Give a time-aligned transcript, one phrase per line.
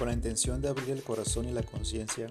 [0.00, 2.28] Con la intención de abrir el corazón y la conciencia,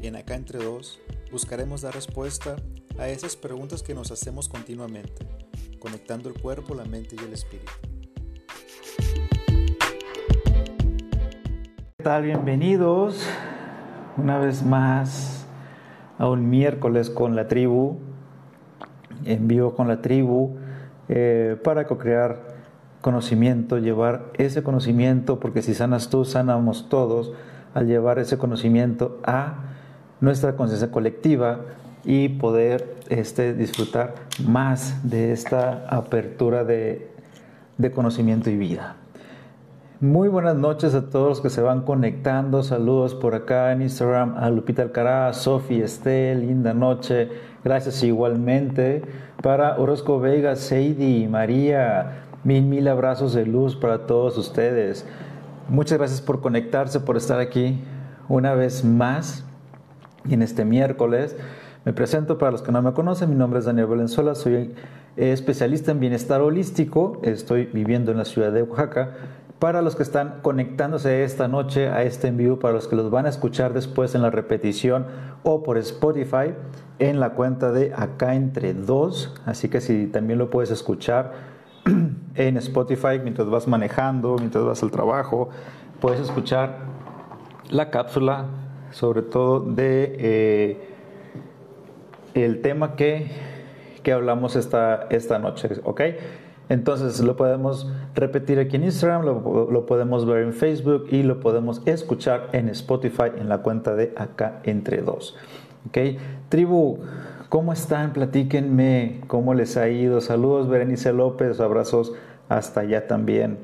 [0.00, 2.56] en Acá Entre Dos buscaremos dar respuesta
[2.98, 5.26] a esas preguntas que nos hacemos continuamente,
[5.80, 7.72] conectando el cuerpo, la mente y el espíritu.
[11.98, 12.22] ¿Qué tal?
[12.22, 13.22] Bienvenidos
[14.16, 15.46] una vez más
[16.16, 17.98] a un miércoles con la tribu,
[19.26, 20.56] en vivo con la tribu,
[21.10, 22.49] eh, para co-crear
[23.00, 27.32] conocimiento, llevar ese conocimiento, porque si sanas tú, sanamos todos,
[27.74, 29.54] al llevar ese conocimiento a
[30.20, 31.60] nuestra conciencia colectiva
[32.04, 34.14] y poder este, disfrutar
[34.46, 37.10] más de esta apertura de,
[37.78, 38.96] de conocimiento y vida.
[40.00, 42.62] Muy buenas noches a todos los que se van conectando.
[42.62, 47.28] Saludos por acá en Instagram a Lupita Alcaraz, Sofi, Estel, linda noche.
[47.62, 49.02] Gracias igualmente
[49.42, 55.04] para Orozco Vega, Seidi, María, Mil, mil abrazos de luz para todos ustedes.
[55.68, 57.82] Muchas gracias por conectarse, por estar aquí
[58.30, 59.44] una vez más
[60.28, 61.36] en este miércoles.
[61.84, 64.74] Me presento para los que no me conocen, mi nombre es Daniel Valenzuela, soy
[65.16, 69.10] especialista en bienestar holístico, estoy viviendo en la ciudad de Oaxaca.
[69.58, 73.10] Para los que están conectándose esta noche a este en vivo, para los que los
[73.10, 75.04] van a escuchar después en la repetición
[75.42, 76.54] o por Spotify,
[76.98, 81.59] en la cuenta de acá entre dos, así que si también lo puedes escuchar
[82.34, 85.48] en Spotify mientras vas manejando, mientras vas al trabajo.
[86.00, 86.78] Puedes escuchar
[87.70, 88.46] la cápsula,
[88.90, 90.88] sobre todo de eh,
[92.34, 93.30] el tema que,
[94.02, 96.00] que hablamos esta, esta noche, ¿ok?
[96.68, 101.40] Entonces lo podemos repetir aquí en Instagram, lo, lo, podemos ver en Facebook y lo
[101.40, 105.36] podemos escuchar en Spotify en la cuenta de acá entre dos.
[105.88, 105.98] ¿Ok?
[106.48, 106.98] Tribu,
[107.50, 108.12] ¿cómo están?
[108.12, 110.20] Platíquenme cómo les ha ido.
[110.22, 112.12] Saludos Berenice López, abrazos
[112.48, 113.58] hasta allá también.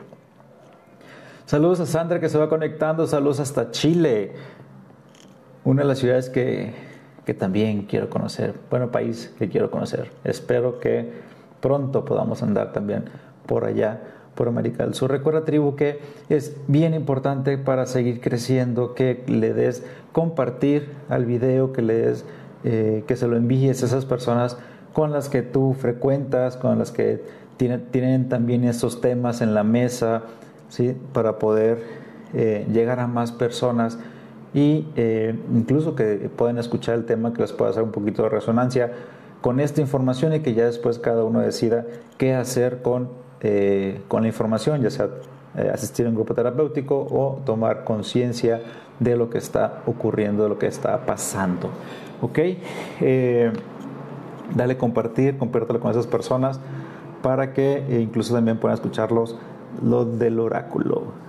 [1.47, 4.33] Saludos a Sandra que se va conectando, saludos hasta Chile,
[5.65, 6.75] una de las ciudades que,
[7.25, 10.11] que también quiero conocer, bueno, país que quiero conocer.
[10.25, 11.13] Espero que
[11.61, 13.05] pronto podamos andar también
[13.47, 14.01] por allá,
[14.35, 15.13] por América del Sur.
[15.13, 21.73] Recuerda, tribu, que es bien importante para seguir creciendo que le des compartir al video,
[21.73, 22.25] que le des,
[22.69, 24.59] eh, que se lo envíes a esas personas
[24.93, 27.23] con las que tú frecuentas, con las que
[27.59, 30.23] tienen, también estos temas en la mesa,
[30.69, 30.97] ¿sí?
[31.13, 31.85] para poder
[32.35, 34.01] eh, llegar a más personas
[34.53, 38.31] y eh, incluso que puedan escuchar el tema que les pueda hacer un poquito de
[38.31, 38.91] resonancia
[39.43, 41.87] con esta información y que ya después cada uno decida
[42.19, 43.11] qué hacer con,
[44.09, 45.09] con la información, ya sea
[45.73, 48.61] asistir a un grupo terapéutico o tomar conciencia
[48.99, 51.71] de lo que está ocurriendo, de lo que está pasando.
[52.21, 52.39] ¿Ok?
[54.55, 56.61] dale compartir, compártelo con esas personas
[57.23, 59.37] para que eh, incluso también puedan escucharlos
[59.83, 61.27] lo del oráculo.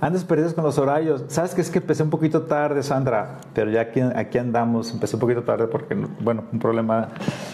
[0.00, 1.24] Antes perdidos con los horarios.
[1.28, 3.36] ¿Sabes que es que empecé un poquito tarde, Sandra?
[3.52, 4.90] Pero ya aquí, aquí andamos.
[4.92, 7.08] Empecé un poquito tarde porque, bueno, un problema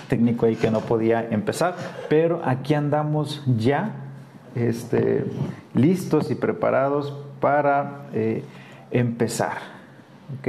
[0.08, 1.74] técnico ahí que no podía empezar.
[2.08, 4.05] Pero aquí andamos ya
[4.56, 5.24] este,
[5.74, 8.42] listos y preparados para eh,
[8.90, 9.58] empezar.
[10.38, 10.48] ¿Ok?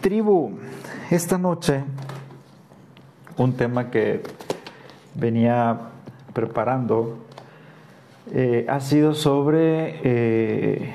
[0.00, 0.58] Tribu,
[1.10, 1.84] esta noche,
[3.36, 4.22] un tema que
[5.14, 5.78] venía
[6.32, 7.18] preparando
[8.32, 10.92] eh, ha sido sobre, eh,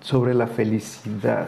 [0.00, 1.46] sobre la felicidad.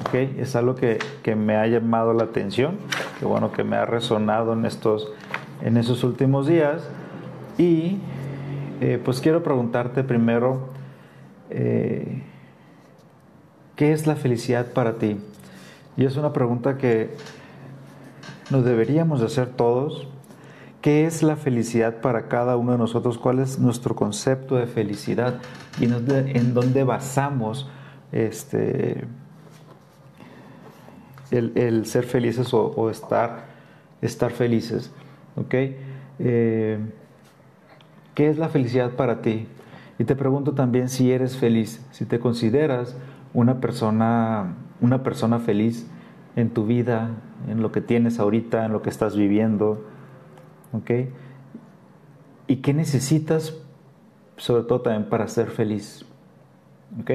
[0.00, 0.36] ¿Okay?
[0.38, 0.98] Es algo que,
[1.36, 2.78] me ha llamado la atención,
[3.18, 5.12] que bueno, que me ha resonado en estos,
[5.62, 6.82] en esos últimos días.
[7.58, 7.98] Y
[8.80, 10.68] eh, pues quiero preguntarte primero,
[11.48, 12.22] ¿qué
[13.92, 15.18] es la felicidad para ti?
[15.96, 17.14] Y es una pregunta que
[18.50, 20.08] nos deberíamos de hacer todos.
[20.80, 23.16] ¿Qué es la felicidad para cada uno de nosotros?
[23.16, 25.40] ¿Cuál es nuestro concepto de felicidad?
[25.80, 27.68] Y en dónde basamos
[28.12, 29.04] este,
[31.30, 33.46] el, ser felices o, estar,
[34.02, 34.92] estar felices.
[36.18, 36.78] Eh,
[38.14, 39.48] ¿Qué es la felicidad para ti?
[39.98, 42.96] Y te pregunto también si eres feliz, si te consideras
[43.32, 45.86] una persona, una persona feliz
[46.36, 47.10] en tu vida,
[47.48, 49.84] en lo que tienes ahorita, en lo que estás viviendo.
[50.72, 50.90] ¿Ok?
[52.46, 53.56] ¿Y qué necesitas,
[54.36, 56.04] sobre todo también para ser feliz?
[57.00, 57.10] ¿Ok?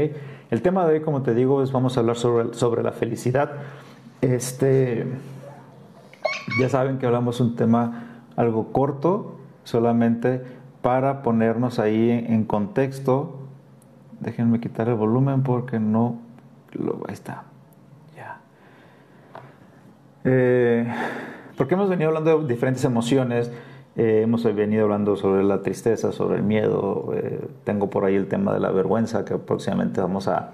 [0.52, 3.52] El tema de hoy, como te digo, es vamos a hablar sobre, sobre la felicidad.
[4.22, 5.06] Este,
[6.60, 13.40] ya saben que hablamos un tema algo corto, solamente para ponernos ahí en, contexto.
[14.20, 16.20] Déjenme quitar el volumen porque no
[16.74, 17.44] lo ahí está.
[20.26, 20.86] Eh,
[21.56, 23.50] porque hemos venido hablando de diferentes emociones
[23.96, 27.12] Eh, hemos venido hablando sobre la tristeza, sobre el miedo.
[27.16, 30.52] Eh, tengo por ahí el tema de la vergüenza que próximamente vamos a,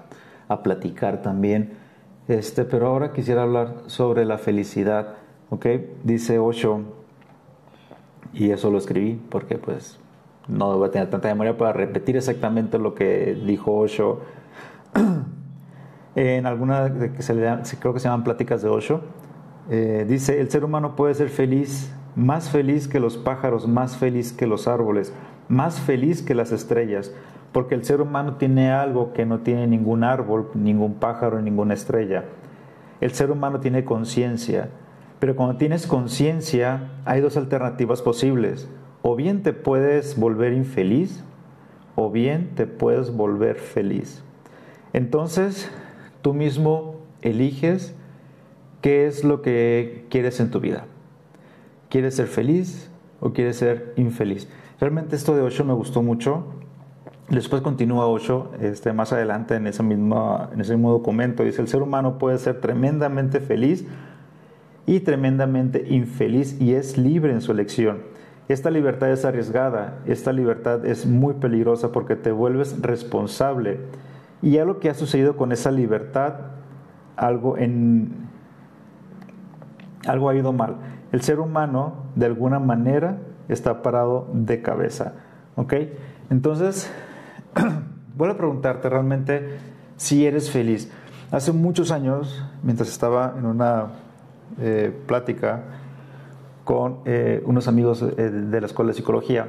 [0.64, 1.74] platicar también.
[2.26, 5.14] Este, pero ahora quisiera hablar sobre la felicidad.
[5.50, 5.66] ¿ok?
[6.02, 6.80] Dice Osho,
[8.32, 10.00] y eso lo escribí porque pues
[10.48, 14.20] no voy a tener tanta memoria para repetir exactamente lo que dijo Osho
[16.14, 17.42] en alguna que se le
[17.80, 19.00] creo que se llaman pláticas de Osho.
[19.68, 24.32] Eh, dice, el ser humano puede ser feliz más feliz que los pájaros, más feliz
[24.32, 25.12] que los árboles,
[25.48, 27.12] más feliz que las estrellas,
[27.52, 32.24] porque el ser humano tiene algo que no tiene ningún árbol, ningún pájaro, ninguna estrella.
[33.02, 34.70] El ser humano tiene conciencia,
[35.18, 38.66] pero cuando tienes conciencia hay dos alternativas posibles.
[39.08, 41.22] O bien te puedes volver infeliz,
[41.94, 44.24] o bien te puedes volver feliz.
[44.92, 45.70] Entonces,
[46.22, 47.94] tú mismo eliges
[48.80, 50.86] qué es lo que quieres en tu vida.
[51.88, 54.48] ¿Quieres ser feliz o quieres ser infeliz?
[54.80, 56.44] Realmente esto de Osho me gustó mucho.
[57.28, 61.68] Después continúa Osho, este, más adelante en ese, mismo, en ese mismo documento, dice, el
[61.68, 63.86] ser humano puede ser tremendamente feliz
[64.84, 68.15] y tremendamente infeliz y es libre en su elección.
[68.48, 73.80] Esta libertad es arriesgada, esta libertad es muy peligrosa porque te vuelves responsable.
[74.42, 76.34] Y algo que ha sucedido con esa libertad,
[77.16, 78.12] algo, en,
[80.06, 80.76] algo ha ido mal
[81.12, 85.14] el ser humano de alguna manera está parado de cabeza.
[85.54, 85.74] ¿Ok?
[86.30, 86.90] Entonces,
[88.16, 89.58] voy a preguntarte realmente
[89.96, 90.90] si eres feliz.
[91.30, 93.86] Hace muchos años, mientras estaba en una
[94.60, 95.62] eh, plática
[96.66, 99.46] con eh, unos amigos eh, de la escuela de psicología,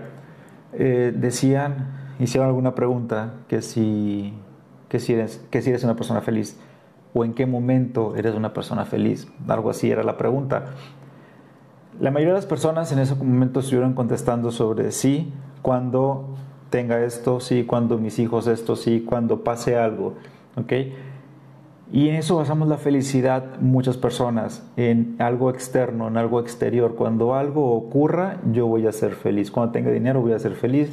[0.71, 4.31] decían, hicieron alguna pregunta que si,
[4.89, 6.59] que, si eres, que si eres una persona feliz
[7.15, 9.27] o en qué momento eres una persona feliz.
[9.47, 10.65] Algo así era la pregunta.
[11.99, 15.33] La mayoría de las personas en ese momento estuvieron contestando sobre sí,
[15.63, 16.35] cuando
[16.69, 20.13] tenga esto, sí, cuando mis hijos esto, sí, cuando pase algo,
[20.55, 20.73] ¿ok?
[21.91, 26.95] Y en eso basamos la felicidad muchas personas, en algo externo, en algo exterior.
[26.95, 29.51] Cuando algo ocurra, yo voy a ser feliz.
[29.51, 30.91] Cuando tenga dinero, voy a ser feliz.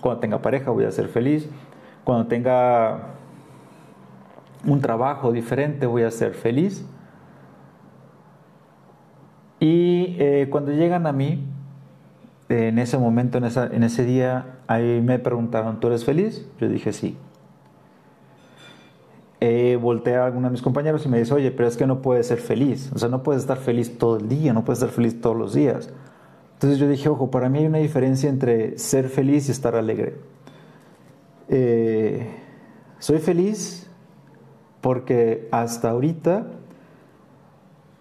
[0.00, 1.48] Cuando tenga pareja, voy a ser feliz.
[2.04, 3.14] Cuando tenga
[4.64, 6.86] un trabajo diferente, voy a ser feliz.
[9.58, 11.44] Y eh, cuando llegan a mí,
[12.48, 16.48] en ese momento, en, en ese día, ahí me preguntaron, ¿tú eres feliz?
[16.60, 17.16] Yo dije sí.
[19.40, 22.00] Eh, volteé a alguno de mis compañeros y me dice, oye, pero es que no
[22.00, 22.90] puedes ser feliz.
[22.94, 25.54] O sea, no puedes estar feliz todo el día, no puedes estar feliz todos los
[25.54, 25.90] días.
[26.54, 30.14] Entonces yo dije, ojo, para mí hay una diferencia entre ser feliz y estar alegre.
[31.48, 32.26] Eh,
[32.98, 33.86] soy feliz
[34.80, 36.46] porque hasta ahorita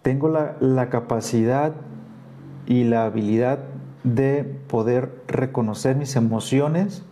[0.01, 1.73] tengo la, capacidad
[2.65, 3.59] y la habilidad
[4.03, 7.03] de poder reconocer mis emociones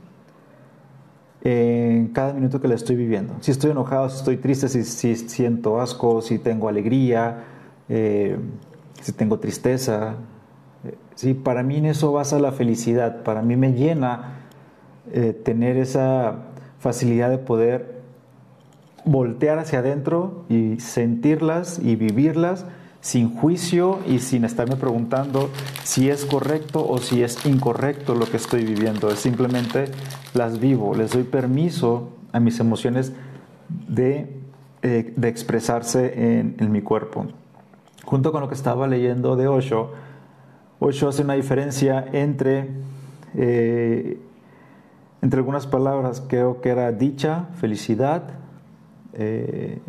[1.43, 3.35] en cada minuto que la estoy viviendo.
[3.41, 7.43] Si estoy enojado, si estoy triste, si, siento asco, si tengo alegría,
[7.89, 8.37] eh,
[9.01, 10.15] si tengo tristeza.
[11.15, 13.23] Sí, para mí en eso basa la felicidad.
[13.23, 14.35] Para mí me llena
[15.11, 16.35] eh, tener esa
[16.79, 18.01] facilidad de poder
[19.05, 22.65] voltear hacia adentro y sentirlas y vivirlas
[23.03, 25.49] sin juicio y sin estarme preguntando
[25.83, 29.09] si es correcto o si es incorrecto lo que estoy viviendo.
[29.09, 29.91] Es simplemente
[30.33, 33.11] las vivo, les doy permiso a mis emociones
[33.89, 34.39] de,
[34.83, 37.25] eh, expresarse en, mi cuerpo.
[38.05, 39.91] Junto con lo que estaba leyendo de Osho,
[40.79, 42.69] Osho hace una diferencia entre,
[43.35, 44.17] eh,
[45.21, 48.23] entre algunas palabras, creo que era dicha, felicidad,
[49.11, 49.81] eh,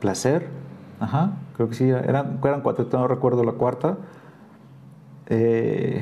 [0.00, 0.71] placer
[1.02, 3.96] Ajá, creo que sí, eran, eran cuatro, no recuerdo la cuarta.
[5.26, 6.00] Eh,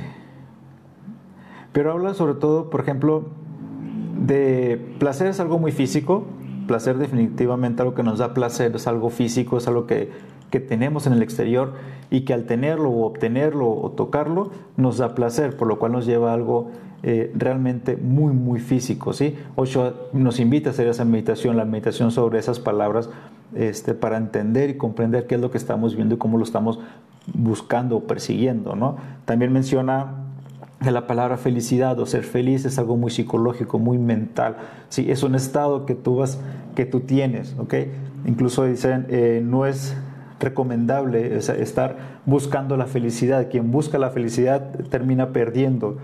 [1.72, 3.24] pero habla sobre todo, por ejemplo,
[4.20, 6.24] de placer es algo muy físico,
[6.66, 10.10] placer definitivamente algo que nos da placer, es algo físico, es algo que,
[10.50, 11.72] que tenemos en el exterior
[12.10, 16.04] y que al tenerlo o obtenerlo o tocarlo nos da placer, por lo cual nos
[16.04, 19.12] lleva a algo eh, realmente muy, muy físico.
[19.12, 19.36] ¿sí?
[20.12, 23.08] Nos invita a hacer esa meditación, la meditación sobre esas palabras,
[23.54, 26.78] este, para entender y comprender qué es lo que estamos viendo y cómo lo estamos
[27.32, 28.76] buscando o persiguiendo.
[28.76, 28.96] ¿no?
[29.24, 30.14] También menciona
[30.82, 34.56] que la palabra felicidad o ser feliz es algo muy psicológico, muy mental.
[34.88, 36.38] Sí, es un estado que tú, vas,
[36.74, 37.54] que tú tienes.
[37.58, 37.92] ¿okay?
[38.26, 39.94] Incluso dicen, eh, no es
[40.38, 43.48] recomendable estar buscando la felicidad.
[43.50, 45.98] Quien busca la felicidad termina perdiendo.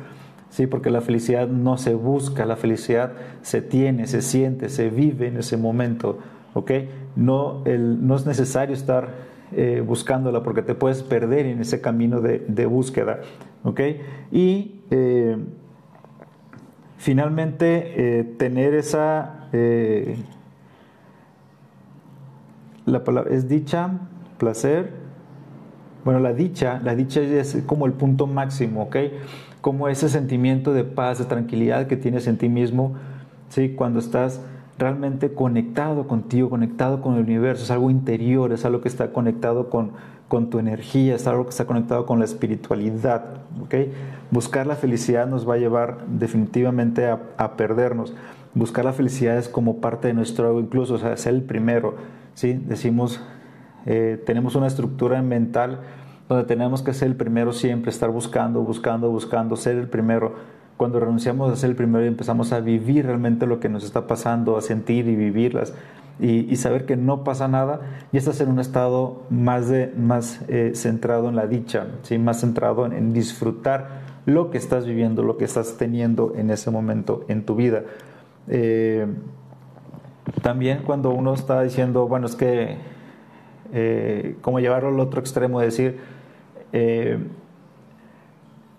[0.50, 0.66] ¿Sí?
[0.66, 3.12] porque la felicidad no se busca, la felicidad
[3.42, 6.18] se tiene, se siente, se vive en ese momento.
[6.54, 6.70] ¿ok?
[7.16, 9.10] No, el, no es necesario estar
[9.52, 13.20] eh, buscándola porque te puedes perder en ese camino de, búsqueda.
[13.64, 13.80] ¿ok?
[14.32, 15.36] Y eh,
[16.98, 19.48] finalmente tener esa...
[22.86, 23.90] la palabra es dicha,
[24.38, 25.06] placer.
[26.04, 28.96] Bueno, la dicha, la dicha es como el punto máximo, ¿ok?
[29.66, 32.94] Como ese sentimiento de paz, de tranquilidad que tienes en ti mismo,
[33.48, 33.70] ¿sí?
[33.70, 34.40] Cuando estás
[34.78, 39.68] realmente conectado contigo, conectado con el universo, es algo interior, es algo que está conectado
[39.68, 39.90] con,
[40.28, 43.24] con tu energía, es algo que está conectado con la espiritualidad.
[43.60, 43.92] ¿okay?
[44.30, 48.14] Buscar la felicidad nos va a llevar definitivamente a, perdernos.
[48.54, 51.96] Buscar la felicidad es como parte de nuestro ego, incluso, o sea, el primero.
[52.34, 52.52] ¿sí?
[52.52, 53.20] Decimos,
[53.84, 55.80] eh, tenemos una estructura mental
[56.28, 60.34] donde tenemos que ser el primero siempre, estar buscando, buscando, buscando, ser el primero
[60.76, 64.06] cuando renunciamos a ser el primero y empezamos a vivir realmente lo que nos está
[64.06, 65.72] pasando, a sentir y vivirlas
[66.18, 67.80] y, saber que no pasa nada,
[68.10, 72.16] y estás en un estado más, de, más eh, centrado en la dicha, ¿sí?
[72.18, 77.24] más centrado en, disfrutar lo que estás viviendo, lo que estás teniendo en ese momento
[77.28, 77.82] en tu vida.
[78.48, 79.06] Eh,
[80.40, 82.78] también cuando uno está diciendo, bueno, es que,
[83.72, 86.00] eh, como llevarlo al otro extremo, decir,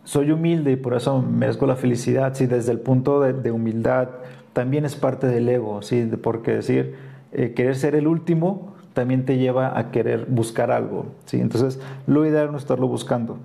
[0.08, 4.08] soy humilde y por eso merezco la felicidad, sí, desde el punto de, humildad.
[4.54, 6.96] También es parte del ego, sí, porque decir,
[7.34, 12.26] eh, querer ser el último también te lleva a querer buscar algo, sí, entonces lo
[12.26, 13.38] ideal es no estarlo buscando.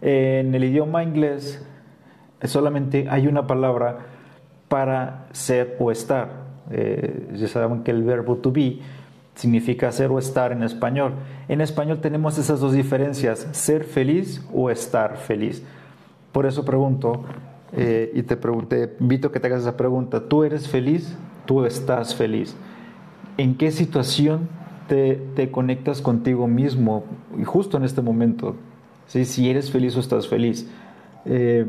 [0.00, 1.62] En el idioma inglés
[2.44, 3.98] solamente hay una palabra
[4.68, 6.30] para ser o estar,
[6.70, 8.78] eh, ya saben que el verbo to be
[9.34, 11.14] significa ser o estar en español.
[11.48, 15.62] En español tenemos esas dos diferencias, ser feliz o estar feliz.
[16.32, 17.24] Por eso pregunto,
[17.72, 21.16] eh, y te, pregunté, invito a que te hagas esa pregunta, ¿tú eres feliz?
[21.46, 22.54] ¿Tú estás feliz?
[23.36, 24.48] ¿En qué situación
[24.88, 27.04] te, conectas contigo mismo?
[27.38, 28.56] Y justo en este momento,
[29.06, 29.24] ¿sí?
[29.24, 30.68] si eres feliz o estás feliz.
[31.24, 31.66] Eh,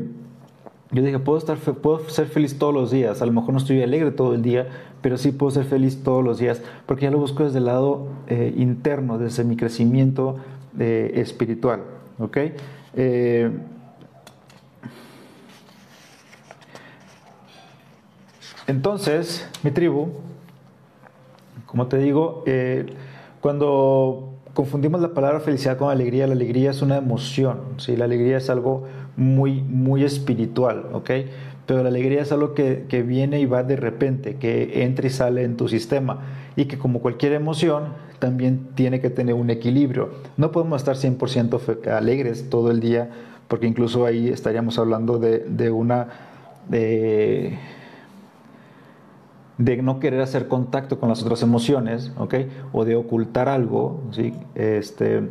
[0.92, 3.82] yo dije, puedo, estar, puedo ser feliz todos los días, a lo mejor no estoy
[3.82, 4.68] alegre todo el día,
[5.00, 8.08] pero sí puedo ser feliz todos los días, porque ya lo busco desde el lado
[8.26, 10.36] eh, interno, desde mi crecimiento
[10.78, 11.80] eh, espiritual.
[12.18, 12.36] ¿ok?
[12.94, 13.50] Eh,
[18.66, 20.10] entonces, mi tribu,
[21.64, 22.44] como te digo,
[23.40, 27.96] cuando confundimos la palabra felicidad con alegría, la alegría es una emoción, ¿sí?
[27.96, 28.84] la alegría es algo
[29.16, 31.10] muy, muy espiritual, ¿ok?
[31.66, 35.10] Pero la alegría es algo que, que, viene y va de repente, que entra y
[35.10, 36.20] sale en tu sistema
[36.56, 37.84] y que como cualquier emoción
[38.18, 40.10] también tiene que tener un equilibrio.
[40.36, 43.10] No podemos estar 100% alegres todo el día
[43.52, 46.08] porque incluso ahí estaríamos hablando de, de una...
[46.68, 47.58] De,
[49.58, 52.34] no querer hacer contacto con las otras emociones, ¿ok?
[52.72, 54.32] O de ocultar algo, ¿sí?
[54.54, 55.22] Este,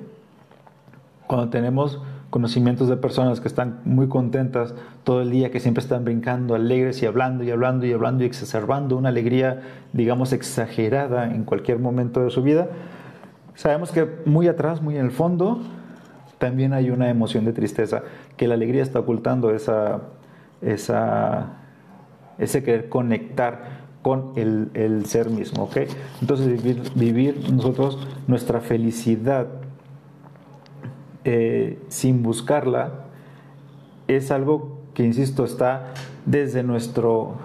[1.25, 1.99] cuando tenemos
[2.31, 4.73] conocimientos de personas que están muy contentas
[5.03, 8.25] todo el día, que siempre están brincando, alegres y hablando y hablando y hablando y
[8.25, 9.61] exacerbando una alegría,
[9.91, 12.69] digamos, exagerada en cualquier momento de su vida.
[13.53, 15.61] Sabemos que muy atrás, muy en el fondo,
[16.37, 18.01] también hay una emoción de tristeza,
[18.37, 19.99] que la alegría está ocultando esa,
[20.61, 21.57] esa,
[22.39, 25.77] ese querer conectar con el, el ser mismo, ¿ok?
[26.21, 29.47] Entonces vivir, vivir nosotros nuestra felicidad
[31.23, 32.91] eh, sin buscarla,
[34.07, 35.93] es algo que, insisto, está
[36.25, 37.35] desde nuestro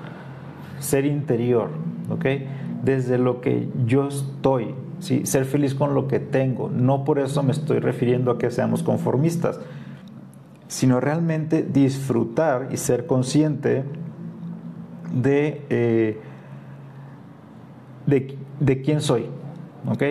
[0.79, 1.71] ser interior,
[2.11, 2.25] ¿ok?
[2.83, 5.27] Desde lo que yo estoy, ¿sí?
[5.27, 6.71] Ser feliz con lo que tengo.
[6.71, 9.61] No por eso me estoy refiriendo a que seamos conformistas,
[10.69, 13.85] sino realmente disfrutar y ser consciente
[15.15, 16.19] de, eh,
[18.07, 19.27] de, de quién soy,
[19.89, 20.03] ¿ok?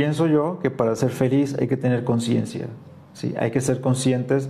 [0.00, 2.68] Pienso yo que para ser feliz hay que tener conciencia,
[3.12, 3.34] ¿sí?
[3.38, 4.48] hay que ser conscientes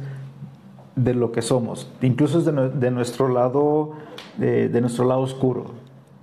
[0.95, 3.95] de lo que somos, incluso de, nuestro lado,
[4.37, 5.73] de, nuestro lado oscuro.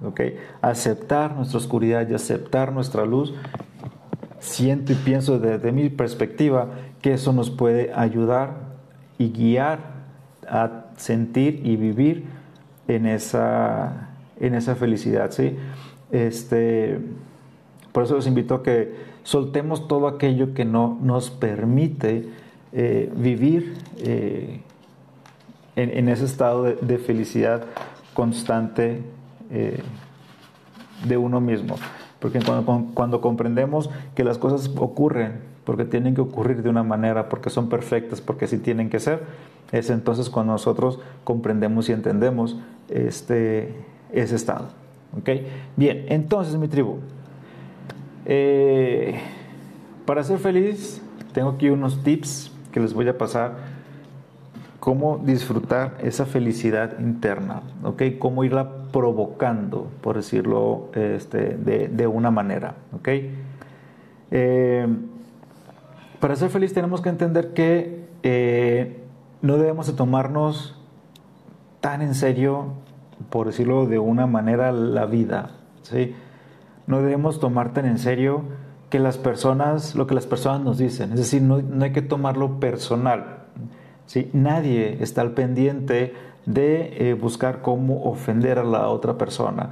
[0.01, 0.37] ¿okay?
[0.61, 3.33] Aceptar nuestra oscuridad y aceptar nuestra luz.
[4.39, 6.69] Siento y pienso desde mi perspectiva
[7.01, 8.51] que eso nos puede ayudar
[9.17, 9.79] y guiar
[10.47, 12.27] a sentir y vivir
[12.87, 14.07] en esa,
[14.39, 15.31] en esa felicidad.
[15.31, 15.57] ¿sí?
[16.13, 17.01] Este,
[17.91, 22.29] por eso los invito a que soltemos todo aquello que no nos permite
[22.71, 24.61] eh, vivir eh,
[25.75, 27.65] en, ese estado de, felicidad
[28.13, 29.01] constante
[29.51, 29.81] eh,
[31.05, 31.75] de uno mismo.
[32.21, 37.27] Porque cuando, cuando comprendemos que las cosas ocurren porque tienen que ocurrir de una manera,
[37.27, 39.23] porque son perfectas, porque así tienen que ser,
[39.73, 42.57] es entonces cuando nosotros comprendemos y entendemos
[42.87, 43.75] este,
[44.13, 44.69] ese estado.
[45.75, 46.99] Bien, entonces mi tribu,
[48.29, 49.17] Eh,
[50.05, 53.77] para ser feliz, tengo aquí unos tips que les voy a pasar.
[54.81, 58.03] Cómo disfrutar esa felicidad interna, ¿ok?
[58.19, 63.09] Cómo irla provocando, por decirlo este, de, una manera, ¿ok?
[64.31, 64.87] Eh,
[66.19, 69.01] para ser feliz tenemos que entender que eh,
[69.41, 70.75] no debemos de tomarnos
[71.81, 72.73] tan en serio,
[73.29, 76.13] por decirlo de una manera, la vida, ¿sí?
[76.87, 78.43] No debemos tomar tan en serio
[78.89, 81.11] que las personas, lo que las personas nos dicen.
[81.11, 83.43] Es decir, no, hay que tomarlo personal.
[84.05, 84.29] ¿sí?
[84.33, 86.13] Nadie está al pendiente
[86.45, 89.69] de eh, buscar cómo ofender a la otra persona.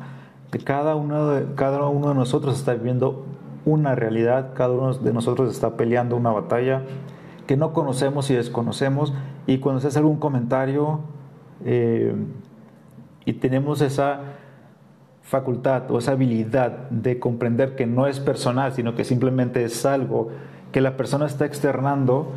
[0.64, 3.26] Cada uno, de, cada uno de nosotros está viviendo
[3.66, 6.84] una realidad, cada uno de nosotros está peleando una batalla
[7.48, 9.14] que no conocemos y desconocemos.
[9.48, 11.00] Y cuando se hace algún comentario
[11.64, 12.14] eh,
[13.26, 14.20] y tenemos esa
[15.26, 20.30] facultad o esa habilidad de comprender que no es personal, sino que simplemente es algo
[20.72, 22.32] que la persona está externando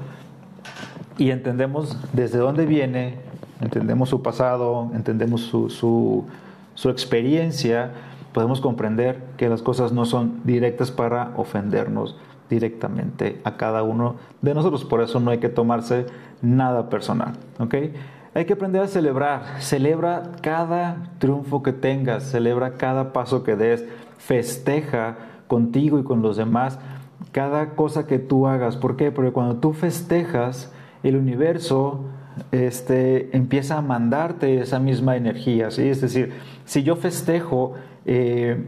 [1.18, 3.16] y entendemos desde dónde viene,
[3.60, 7.90] entendemos su pasado, entendemos su, su, experiencia,
[8.32, 12.16] podemos comprender que las cosas no son directas para ofendernos
[12.48, 14.84] directamente a cada uno de nosotros.
[14.84, 16.06] Por eso no hay que tomarse
[16.40, 17.34] nada personal.
[17.58, 17.74] ¿ok?,
[18.34, 19.60] hay que aprender a celebrar.
[19.60, 23.84] Celebra cada triunfo que tengas, celebra cada paso que des,
[24.18, 25.16] festeja
[25.46, 26.78] contigo y con los demás
[27.32, 28.76] cada cosa que tú hagas.
[28.76, 29.10] ¿Por qué?
[29.10, 32.04] Porque cuando tú festejas, el universo
[32.52, 35.70] este, empieza a mandarte esa misma energía.
[35.70, 35.88] ¿sí?
[35.88, 36.32] Es decir,
[36.64, 37.74] si yo festejo
[38.06, 38.64] eh,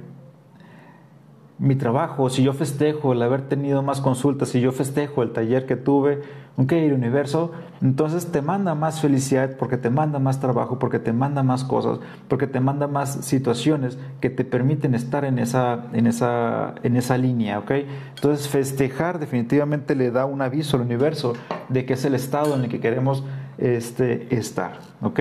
[1.59, 5.67] mi trabajo, si yo festejo el haber tenido más consultas, si yo festejo el taller
[5.67, 6.23] que tuve,
[6.61, 11.13] ok, el universo, entonces te manda más felicidad porque te manda más trabajo, porque te
[11.13, 16.07] manda más cosas, porque te manda más situaciones que te permiten estar en esa, en
[16.07, 17.71] esa, en esa línea, ok.
[18.15, 21.33] Entonces festejar definitivamente le da un aviso al universo
[21.71, 23.25] de que es el estado en el que queremos
[23.57, 25.21] este, estar, ok.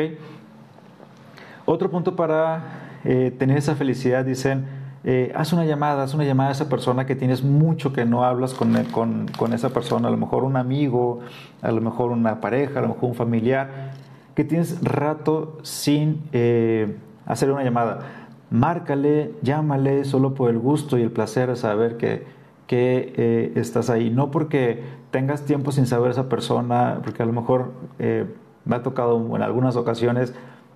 [1.65, 6.49] Otro punto para eh, tener esa felicidad, dicen, eh, haz una llamada, haz una llamada
[6.49, 8.73] a esa persona que tienes mucho que no hablas con,
[9.37, 11.21] con, esa persona, a lo mejor un amigo,
[11.61, 13.91] a lo mejor una pareja, a lo mejor un familiar,
[14.35, 17.99] que tienes rato sin eh, hacer una llamada.
[18.49, 22.25] Márcale, llámale solo por el gusto y el placer de saber que,
[22.67, 24.09] que eh, estás ahí.
[24.09, 27.71] No porque tengas tiempo sin saber a esa persona, porque a lo mejor
[28.65, 30.33] me ha tocado en algunas ocasiones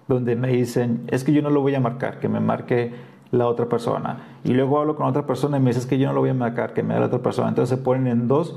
[0.07, 2.93] donde me dicen, es que yo no lo voy a marcar, que me marque
[3.33, 4.19] la otra persona.
[4.43, 6.35] Y luego hablo con otra persona y me dices que yo no lo voy a
[6.35, 7.49] marcar, que me da la otra persona.
[7.49, 8.55] Entonces se ponen en dos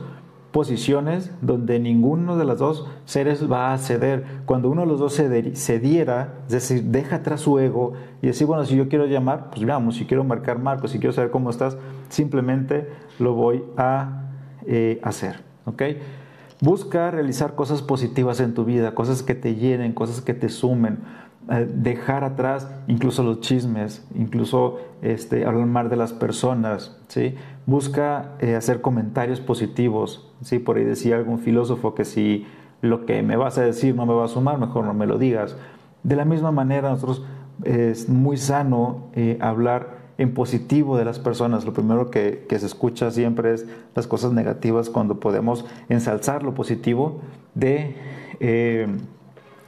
[0.53, 4.25] posiciones donde ninguno de los dos seres va a ceder.
[4.45, 8.67] Cuando uno de los dos cediera, es decir, deja atrás su ego y decir, bueno,
[8.67, 11.79] si yo quiero llamar, pues veamos, si quiero marcar Marco, si quiero saber cómo estás,
[12.11, 14.25] simplemente lo voy a
[14.67, 15.41] eh, hacer.
[15.65, 15.83] ¿Ok?
[16.61, 20.99] Busca realizar cosas positivas en tu vida, cosas que te llenen, cosas que te sumen
[21.49, 27.37] dejar atrás incluso los chismes, incluso este, hablar mal de las personas, ¿sí?
[27.67, 30.59] Busca eh, hacer comentarios positivos, ¿sí?
[30.59, 32.47] Por ahí decía algún filósofo que si
[32.81, 35.19] lo que me vas a decir no me va a sumar, mejor no me lo
[35.19, 35.57] digas.
[36.03, 37.25] De la misma manera, nosotros
[37.63, 41.65] es muy sano eh, hablar en positivo de las personas.
[41.65, 46.55] Lo primero que, que, se escucha siempre es las cosas negativas cuando podemos ensalzar lo
[46.55, 47.21] positivo
[47.55, 47.97] de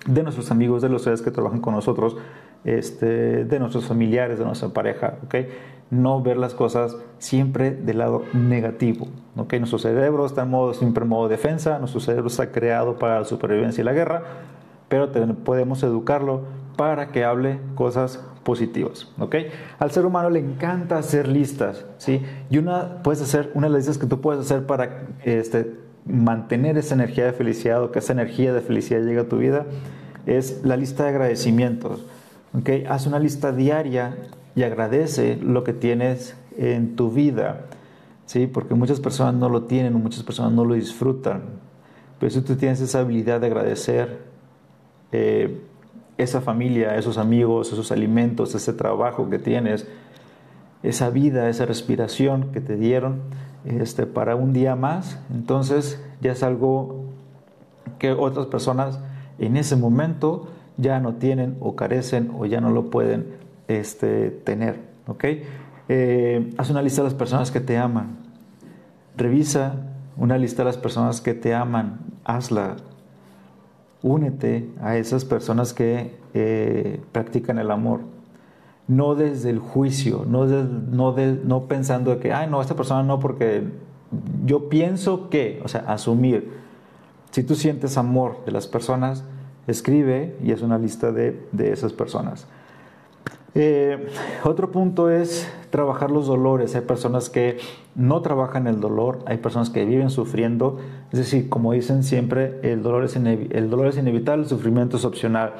[0.08, 2.16] de nuestros amigos, de los seres que trabajan con nosotros,
[2.64, 5.34] este, de nuestros familiares, de nuestra pareja, ¿ok?
[5.90, 9.54] No ver las cosas siempre del lado negativo, ¿ok?
[9.54, 13.24] Nuestro cerebro está en modo, siempre en modo defensa, nuestro cerebro está creado para la
[13.24, 14.22] supervivencia y la guerra,
[14.88, 15.10] pero
[15.44, 16.42] podemos educarlo
[16.76, 19.36] para que hable cosas positivas, ¿ok?
[19.78, 22.22] Al ser humano le encanta hacer listas, ¿sí?
[22.48, 26.78] Y una, puedes hacer, una de las listas que tú puedes hacer para este, mantener
[26.78, 29.66] esa energía de felicidad o que esa energía de felicidad llegue a tu vida
[30.26, 32.04] es la lista de agradecimientos.
[32.54, 32.84] ¿okay?
[32.88, 34.16] Haz una lista diaria
[34.54, 37.66] y agradece lo que tienes en tu vida,
[38.26, 38.46] ¿sí?
[38.46, 41.42] porque muchas personas no lo tienen muchas personas no lo disfrutan.
[42.18, 44.18] Pero si tú tienes esa habilidad de agradecer
[45.12, 45.60] eh,
[46.16, 49.86] esa familia, esos amigos, esos alimentos, ese trabajo que tienes,
[50.82, 53.20] esa vida, esa respiración que te dieron
[53.64, 57.04] este, para un día más, entonces ya es algo
[57.98, 59.00] que otras personas
[59.38, 63.26] en ese momento ya no tienen o carecen o ya no lo pueden
[63.66, 64.80] este, tener.
[65.06, 65.24] ¿ok?
[65.88, 68.18] Eh, haz una lista de las personas que te aman.
[69.16, 69.74] Revisa
[70.16, 72.00] una lista de las personas que te aman.
[72.24, 72.76] Hazla.
[74.02, 78.00] Únete a esas personas que eh, practican el amor.
[78.88, 83.64] No desde el juicio, no, no, no pensando que, ay, no, esta persona no, porque
[84.44, 86.50] yo pienso que, o sea, asumir.
[87.30, 89.24] Si tú sientes amor de las personas,
[89.66, 92.46] escribe y es una lista de, de esas personas.
[93.54, 94.08] Eh,
[94.44, 96.74] otro punto es trabajar los dolores.
[96.74, 97.58] Hay personas que
[97.94, 100.78] no trabajan el dolor, hay personas que viven sufriendo.
[101.12, 105.06] Es decir, como dicen siempre, el dolor es, el dolor es inevitable, el sufrimiento es
[105.06, 105.54] opcional.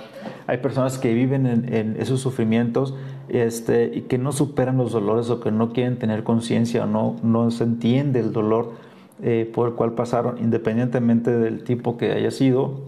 [0.47, 2.95] Hay personas que viven en, esos sufrimientos
[3.29, 7.17] este, y que no superan los dolores o que no quieren tener conciencia o no,
[7.23, 8.73] no se entiende el dolor
[9.23, 12.83] eh, por el cual pasaron, independientemente del tipo que haya sido.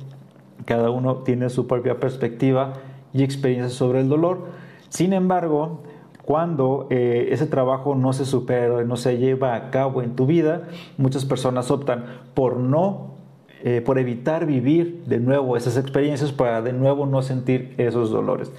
[0.67, 2.75] Cada uno tiene su propia perspectiva
[3.15, 4.49] y experiencia sobre el dolor.
[4.91, 5.83] Sin embargo,
[6.31, 10.69] cuando eh, ese trabajo no se supera, no se lleva a cabo en tu vida,
[10.97, 13.17] muchas personas optan por no,
[13.65, 18.53] eh, por evitar vivir de nuevo esas experiencias para de nuevo no sentir esos dolores.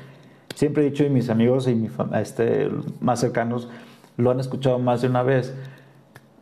[0.54, 3.70] Siempre he dicho y mis amigos y mis este, más cercanos
[4.18, 5.56] lo han escuchado más de una vez.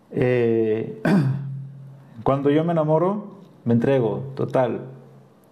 [0.09, 0.99] Eh,
[2.23, 4.79] cuando yo me enamoro, me entrego, total.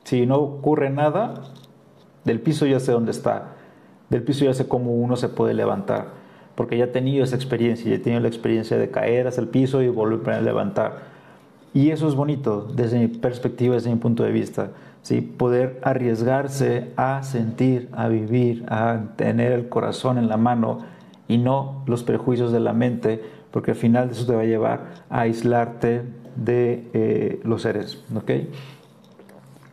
[0.05, 1.35] Si no ocurre nada,
[2.23, 3.56] del piso ya sé dónde está
[4.09, 6.07] del piso ya sé cómo uno se puede levantar,
[6.55, 9.49] porque ya he tenido esa experiencia, ya he tenido la experiencia de caer hacia el
[9.49, 11.17] piso y volver a levantar.
[11.73, 14.71] Y eso es bonito desde mi perspectiva, desde mi punto de vista.
[15.03, 15.21] ¿sí?
[15.21, 20.79] Poder arriesgarse a sentir, a vivir, a tener el corazón en la mano
[21.27, 24.85] y no los prejuicios de la mente, porque al final eso te va a llevar
[25.09, 26.01] a aislarte
[26.35, 28.03] de eh, los seres.
[28.15, 28.49] ¿okay?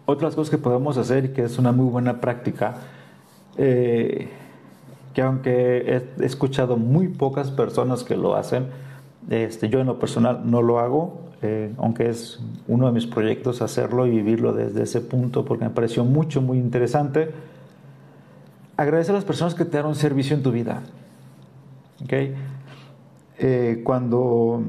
[0.06, 2.74] Otras cosas que podemos hacer que es una muy buena práctica
[3.56, 4.28] eh,
[5.12, 8.66] que aunque he escuchado muy pocas personas que lo hacen,
[9.30, 13.62] este, yo en lo personal no lo hago, eh, aunque es uno de mis proyectos
[13.62, 17.30] hacerlo y vivirlo desde ese punto porque me pareció mucho, muy interesante.
[18.76, 20.82] Agradece a las personas que te dan un servicio en tu vida.
[22.02, 22.34] ¿Okay?
[23.38, 24.62] Eh, cuando,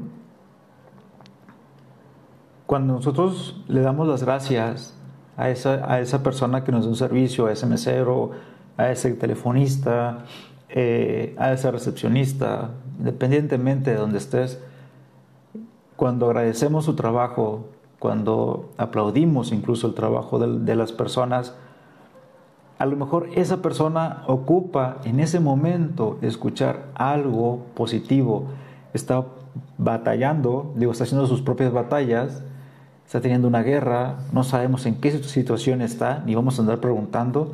[2.66, 4.94] cuando nosotros le damos las gracias
[5.38, 8.32] a esa, a esa persona que nos da un servicio, a ese mesero,
[8.78, 10.26] a ese telefonista,
[10.70, 14.60] eh, a ese recepcionista, independientemente de donde estés,
[15.96, 17.68] cuando agradecemos su trabajo,
[18.00, 21.56] cuando aplaudimos incluso el trabajo de, las personas,
[22.78, 28.48] a lo mejor esa persona ocupa en ese momento escuchar algo positivo,
[28.94, 29.26] está
[29.78, 32.44] batallando, digo, está haciendo sus propias batallas,
[33.06, 37.54] está teniendo una guerra, no sabemos en qué situación está, ni vamos a andar preguntando,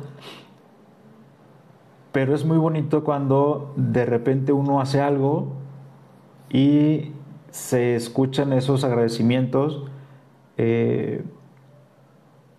[2.12, 5.52] pero es muy bonito cuando de repente uno hace algo
[6.50, 7.12] y
[7.50, 9.84] se escuchan esos agradecimientos.
[10.58, 11.24] Eh,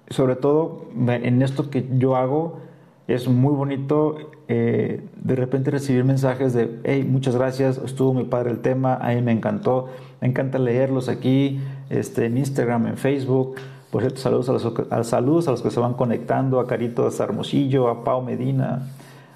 [0.10, 2.60] sobre todo en esto que yo hago,
[3.08, 8.52] es muy bonito eh, de repente recibir mensajes de, hey, muchas gracias, estuvo muy padre
[8.52, 9.88] el tema, a mí me encantó,
[10.22, 13.56] me encanta leerlos aquí, este, en Instagram, en Facebook.
[13.92, 17.24] Por cierto, saludos a los, saludos a los que se van conectando, a Carito a
[17.24, 18.88] Hermosillo, a Pau Medina,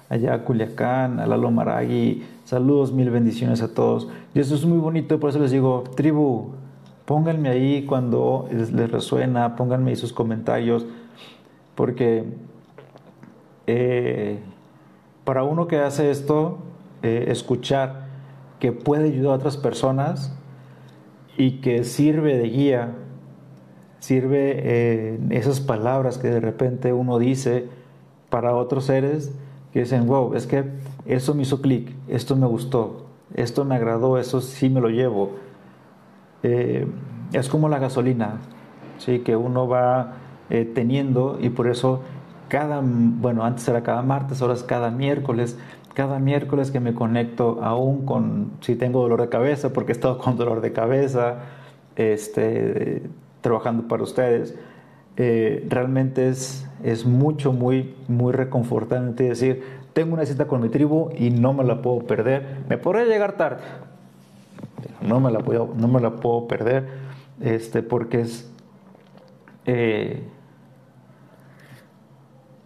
[0.08, 2.24] allá a Culiacán, a Lalo Maragui.
[2.44, 4.08] Saludos, mil bendiciones a todos.
[4.34, 6.52] Y eso es muy bonito, por eso les digo, tribu,
[7.04, 10.86] pónganme ahí cuando les resuena, pónganme ahí sus comentarios,
[11.74, 12.24] porque
[13.66, 14.38] eh,
[15.24, 16.58] para uno que hace esto,
[17.02, 18.08] eh, escuchar
[18.58, 20.34] que puede ayudar a otras personas
[21.36, 22.94] y que sirve de guía,
[24.00, 27.68] sirve eh, esas palabras que de repente uno dice
[28.30, 29.32] para otros seres,
[29.82, 30.64] dicen, wow, es que
[31.06, 35.32] eso me hizo clic, esto me gustó, esto me agradó, eso sí me lo llevo.
[36.42, 36.86] Eh,
[37.32, 38.38] es como la gasolina,
[38.98, 39.20] ¿sí?
[39.20, 40.14] que uno va
[40.50, 42.02] eh, teniendo y por eso
[42.48, 45.58] cada, bueno, antes era cada martes, ahora es cada miércoles,
[45.94, 50.18] cada miércoles que me conecto aún con, si tengo dolor de cabeza, porque he estado
[50.22, 51.40] con dolor de cabeza,
[51.96, 53.02] este,
[53.40, 54.56] trabajando para ustedes,
[55.20, 61.10] eh, realmente es, es mucho, muy, muy reconfortante decir, tengo una cita con mi tribu
[61.18, 62.58] y no me la puedo perder.
[62.68, 63.62] Me podría llegar tarde,
[65.02, 66.86] no me la puedo, no me la puedo perder,
[67.40, 68.48] este, porque es
[69.66, 70.22] eh,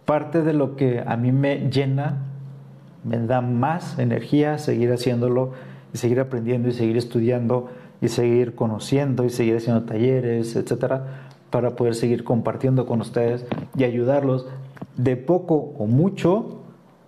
[0.05, 2.19] parte de lo que a mí me llena,
[3.03, 5.53] me da más energía seguir haciéndolo
[5.91, 11.22] y seguir aprendiendo y seguir estudiando y seguir conociendo y seguir haciendo talleres, etcétera,
[11.53, 13.45] para poder seguir compartiendo con ustedes
[13.77, 14.47] y ayudarlos
[14.97, 16.61] de poco o mucho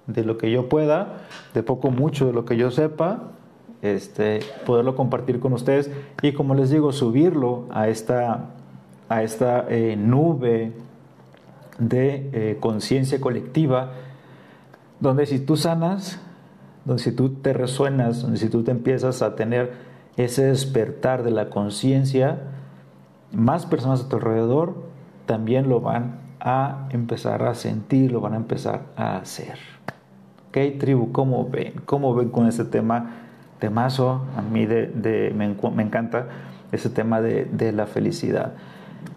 [0.05, 1.23] de lo que yo pueda,
[1.55, 3.31] de poco o mucho de lo que yo sepa,
[3.81, 5.89] este, poderlo compartir con ustedes
[6.21, 8.51] y como les digo, subirlo a esta,
[9.09, 10.73] a esta eh, nube
[11.79, 13.93] de eh, conciencia colectiva
[14.99, 16.19] donde si tú sanas,
[16.85, 19.73] donde si tú te resuenas, donde si tú te empiezas a tener
[20.17, 22.51] ese despertar de la conciencia,
[23.35, 24.75] más personas a tu alrededor
[25.25, 29.57] también lo van a empezar a sentir, lo van a empezar a hacer.
[30.49, 31.11] ¿Ok, tribu?
[31.11, 31.73] ¿Cómo ven?
[31.85, 33.11] ¿Cómo ven con este tema?
[33.59, 35.45] Temazo, a mí de, me,
[35.81, 36.27] encanta
[36.71, 38.53] ese tema de, de la felicidad.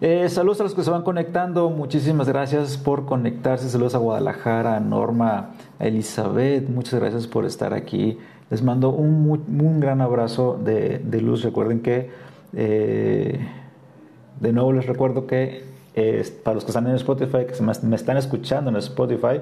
[0.01, 4.77] Eh, saludos a los que se van conectando, muchísimas gracias por conectarse, saludos a Guadalajara,
[4.77, 8.17] a Norma, a Elizabeth, muchas gracias por estar aquí.
[8.49, 12.09] Les mando un, un gran abrazo de, de, luz, recuerden que,
[12.53, 13.45] eh,
[14.39, 15.63] de nuevo les recuerdo que
[15.95, 19.41] eh, para los que están en Spotify, que me, me están escuchando en Spotify,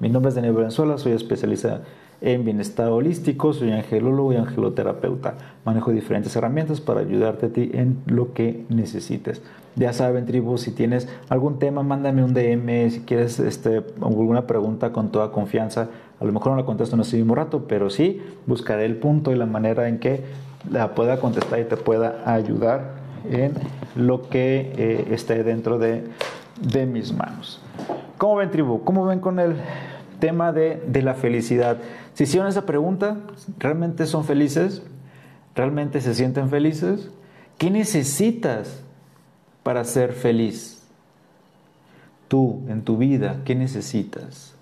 [0.00, 1.82] mi nombre es Daniel Venezuela, soy especialista
[2.20, 5.34] en bienestar holístico, soy angelólogo y angeloterapeuta.
[5.64, 9.40] Manejo diferentes herramientas para ayudarte a ti en lo que necesites.
[9.76, 14.92] Ya saben, tribu, si tienes algún tema, mándame un DM, si quieres este, alguna pregunta
[14.92, 15.88] con toda confianza.
[16.18, 19.30] A lo mejor no la contesto en ese mismo rato, pero sí buscaré el punto
[19.30, 20.22] y la manera en que
[20.70, 22.97] la pueda contestar y te pueda ayudar
[23.30, 23.54] en
[23.96, 26.04] lo que eh, esté dentro de,
[26.60, 27.60] de mis manos.
[28.16, 28.84] ¿Cómo ven, tribu?
[28.84, 29.56] ¿Cómo ven con el
[30.18, 31.78] tema de, de la felicidad?
[32.14, 33.18] Si hicieron esa pregunta,
[33.58, 34.82] ¿realmente son felices?
[35.54, 37.10] ¿Realmente se sienten felices?
[37.58, 38.82] ¿Qué necesitas
[39.62, 40.82] para ser feliz?
[42.28, 44.54] Tú, en tu vida, ¿qué necesitas?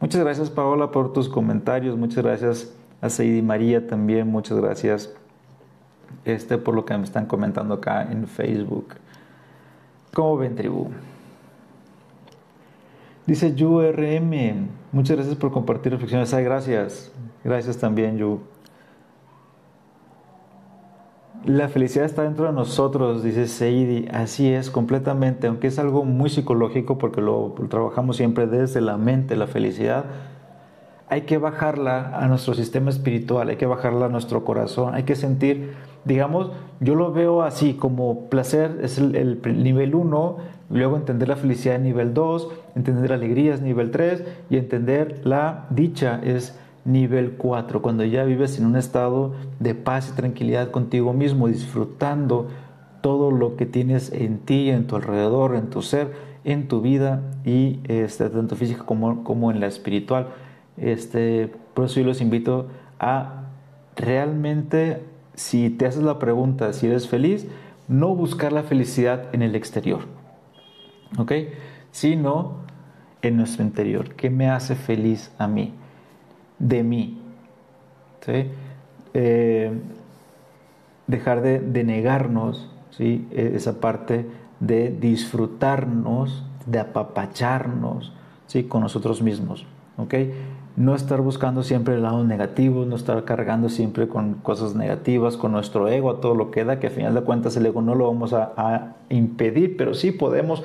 [0.00, 5.10] Muchas gracias Paola por tus comentarios, muchas gracias a Seidi María también, muchas gracias
[6.24, 8.94] este, por lo que me están comentando acá en Facebook.
[10.12, 10.90] ¿Cómo ven, tribu?
[13.26, 16.34] Dice RM, muchas gracias por compartir reflexiones.
[16.34, 17.12] Ay, gracias.
[17.44, 18.40] Gracias también, Yu.
[21.44, 24.08] La felicidad está dentro de nosotros, dice Seidi.
[24.12, 25.46] Así es, completamente.
[25.46, 30.04] Aunque es algo muy psicológico porque lo, trabajamos siempre desde la mente, la felicidad.
[31.08, 35.16] Hay que bajarla a nuestro sistema espiritual, hay que bajarla a nuestro corazón, hay que
[35.16, 40.36] sentir, digamos, yo lo veo así como placer es el, el nivel 1,
[40.70, 45.20] luego entender la felicidad en nivel 2, entender la alegría es nivel 3 y entender
[45.24, 50.70] la dicha es nivel 4, cuando ya vives en un estado de paz y tranquilidad
[50.70, 52.48] contigo mismo, disfrutando
[53.00, 56.12] todo lo que tienes en ti, en tu alrededor, en tu ser,
[56.44, 60.28] en tu vida y este, tanto física como, como en la espiritual.
[60.76, 63.44] Este, por eso yo los invito a
[63.96, 65.02] realmente,
[65.40, 67.46] si te haces la pregunta si eres feliz,
[67.88, 70.02] no buscar la felicidad en el exterior,
[71.18, 71.32] ¿ok?
[71.90, 72.56] Sino
[73.22, 74.14] en nuestro interior.
[74.14, 75.74] ¿Qué me hace feliz a mí?
[76.60, 77.18] de mí.
[79.14, 79.72] Eh,
[81.08, 83.26] dejar de, negarnos ¿sí?
[83.32, 84.26] E, esa parte
[84.60, 88.12] de disfrutarnos, de apapacharnos
[88.46, 88.64] ¿sí?
[88.64, 89.66] con nosotros mismos.
[89.96, 90.32] ¿okay?
[90.80, 95.52] No estar buscando siempre el lado negativo, no estar cargando siempre con cosas negativas, con
[95.52, 97.94] nuestro ego, a todo lo que da, que a final de cuentas el ego no
[97.94, 100.62] lo vamos a, impedir, pero sí podemos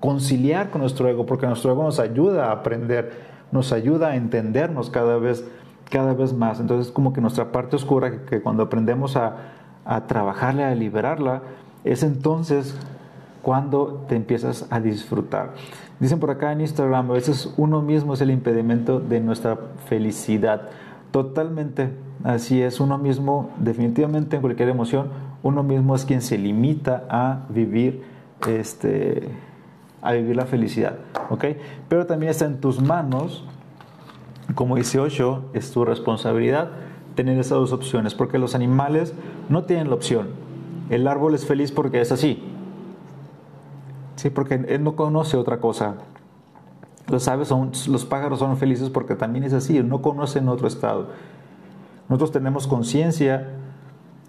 [0.00, 3.12] conciliar con nuestro ego, porque nuestro ego nos ayuda a aprender
[3.52, 5.44] nos ayuda a entendernos cada vez,
[5.88, 6.58] cada vez más.
[6.58, 9.36] Entonces, como que nuestra parte oscura, que cuando aprendemos a,
[9.84, 11.42] a trabajarla, a liberarla,
[11.84, 12.76] es entonces
[13.44, 15.52] cuando te empiezas a disfrutar.
[16.00, 20.62] Dicen por acá en Instagram, a veces uno mismo es el impedimento de nuestra felicidad.
[21.12, 21.90] Totalmente,
[22.24, 25.08] así es, uno mismo, definitivamente en cualquier emoción,
[25.44, 28.02] uno mismo es quien se limita a vivir
[28.48, 29.28] este,
[30.02, 30.96] a vivir la felicidad,
[31.30, 31.44] ¿ok?
[31.88, 33.44] Pero también está en tus manos,
[34.54, 36.70] como dice Osho, es tu responsabilidad
[37.14, 39.14] tener esas dos opciones, porque los animales
[39.48, 40.28] no tienen la opción.
[40.90, 42.42] El árbol es feliz porque es así,
[44.16, 45.96] sí, porque él no conoce otra cosa.
[47.08, 51.08] Los aves son, los pájaros son felices porque también es así, no conocen otro estado.
[52.08, 53.50] Nosotros tenemos conciencia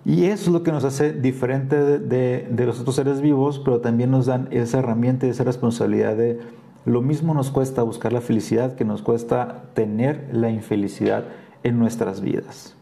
[0.06, 4.12] y eso es lo que nos hace diferente de, los otros seres vivos, pero también
[4.12, 6.40] nos dan esa herramienta, esa responsabilidad de
[6.86, 11.24] lo mismo nos cuesta buscar la felicidad que nos cuesta tener la infelicidad
[11.64, 12.76] en nuestras vidas.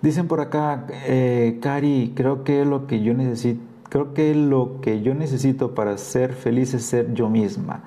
[0.00, 3.60] Dicen por acá, eh, Cari, creo que lo que yo necesito,
[3.94, 7.84] creo que lo que yo necesito para ser feliz es ser yo misma.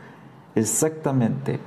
[0.55, 1.59] Exactamente.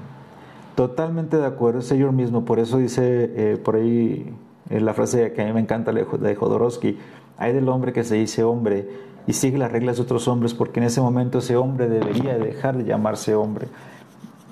[0.76, 2.46] Totalmente de acuerdo, ser yo mismo.
[2.46, 4.32] Por eso dice eh, por ahí
[4.70, 6.96] la frase que a mí me encanta de Jodorowsky,
[7.36, 8.88] hay del hombre que se dice hombre
[9.26, 12.78] y sigue las reglas de otros hombres porque en ese momento ese hombre debería dejar
[12.78, 13.68] de llamarse hombre.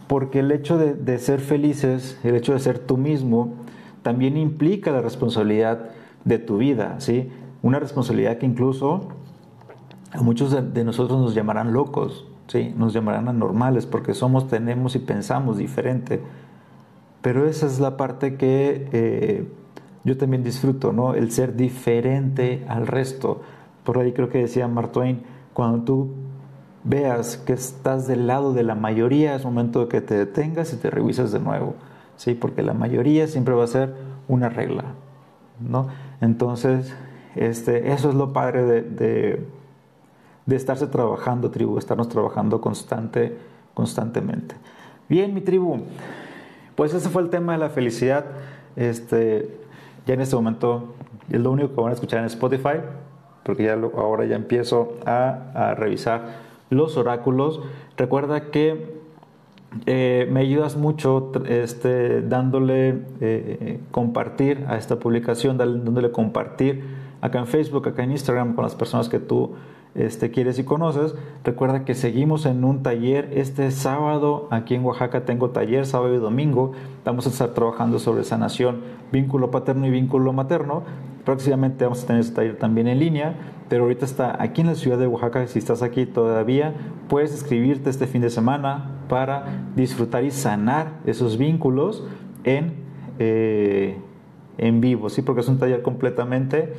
[0.06, 3.54] Porque el hecho de, ser felices, el hecho de ser tú mismo,
[4.02, 5.88] también implica la responsabilidad
[6.26, 7.30] de tu vida, ¿sí?
[7.62, 9.16] Una responsabilidad que incluso
[10.12, 12.74] a muchos de, nosotros nos llamarán locos, ¿sí?
[12.76, 16.20] Nos llamarán anormales porque somos, tenemos y pensamos diferente
[17.20, 19.48] pero esa es la parte que eh,
[20.04, 21.14] yo también disfruto, ¿no?
[21.14, 23.40] El ser diferente al resto.
[23.84, 26.08] Por ahí creo que decía Mark Twain, cuando tú
[26.84, 30.76] veas que estás del lado de la mayoría, es momento de que te detengas y
[30.76, 31.74] te revisas de nuevo,
[32.16, 32.34] ¿sí?
[32.34, 33.94] Porque la mayoría siempre va a ser
[34.28, 34.84] una regla,
[35.60, 35.88] ¿no?
[36.20, 36.94] Entonces,
[37.34, 39.46] este, eso es lo padre de, de,
[40.56, 43.36] estarse trabajando, tribu, estarnos trabajando constante,
[43.74, 44.54] constantemente.
[45.08, 45.80] Bien, mi tribu,
[46.74, 48.24] pues ese fue el tema de la felicidad.
[48.76, 49.58] Este,
[50.06, 50.94] ya en este momento
[51.30, 52.80] es lo único que van a escuchar en Spotify,
[53.42, 56.36] porque ya ahora ya empiezo a, revisar
[56.70, 57.60] los oráculos.
[57.96, 58.98] Recuerda que
[59.86, 66.84] eh, me ayudas mucho este, dándole eh, compartir a esta publicación, dándole compartir
[67.20, 69.54] acá en Facebook, acá en Instagram con las personas que tú
[69.98, 71.14] este, quieres y conoces.
[71.44, 74.46] Recuerda que seguimos en un taller este sábado.
[74.50, 76.72] Aquí en Oaxaca tengo taller sábado y domingo.
[77.04, 78.80] Vamos a estar trabajando sobre sanación,
[79.10, 80.84] vínculo paterno y vínculo materno.
[81.24, 83.34] Próximamente vamos a tener este taller también en línea,
[83.68, 85.46] pero ahorita está aquí en la ciudad de Oaxaca.
[85.48, 86.74] Si estás aquí todavía,
[87.08, 92.04] puedes escribirte este fin de semana para disfrutar y sanar esos vínculos
[92.44, 92.74] en,
[93.18, 93.98] eh,
[94.58, 95.22] en vivo, ¿sí?
[95.22, 96.72] porque es un taller completamente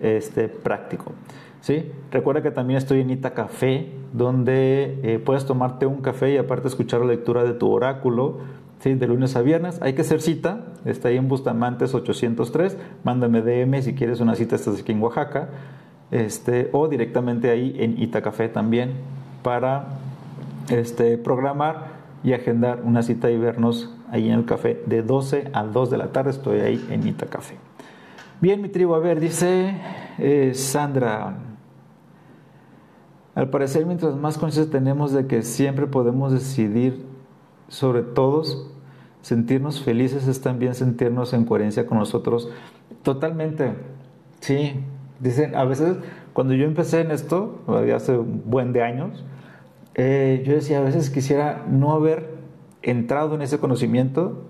[0.00, 1.12] este, práctico.
[1.62, 1.90] ¿Sí?
[2.10, 6.68] Recuerda que también estoy en Ita Café, donde eh, puedes tomarte un café y aparte
[6.68, 8.40] escuchar la lectura de tu oráculo,
[8.80, 8.94] ¿sí?
[8.94, 9.80] de lunes a viernes.
[9.80, 14.56] Hay que hacer cita, está ahí en Bustamantes 803, mándame DM si quieres una cita,
[14.56, 15.48] estás aquí en Oaxaca,
[16.10, 18.92] este, o directamente ahí en Ita Café también,
[19.42, 19.86] para
[20.68, 25.64] este, programar y agendar una cita y vernos ahí en el café de 12 a
[25.64, 27.56] 2 de la tarde, estoy ahí en Ita Café.
[28.40, 29.76] Bien, mi tribu, a ver, dice
[30.18, 31.36] eh, Sandra,
[33.34, 37.06] al parecer, mientras más conciencia tenemos de que siempre podemos decidir
[37.68, 38.70] sobre todos,
[39.22, 42.50] sentirnos felices es también sentirnos en coherencia con nosotros.
[43.02, 43.72] Totalmente,
[44.40, 44.74] sí.
[45.20, 45.96] Dicen, a veces,
[46.32, 47.60] cuando yo empecé en esto,
[47.94, 49.24] hace un buen de años,
[49.94, 52.34] eh, yo decía, a veces quisiera no haber
[52.82, 54.42] entrado en ese conocimiento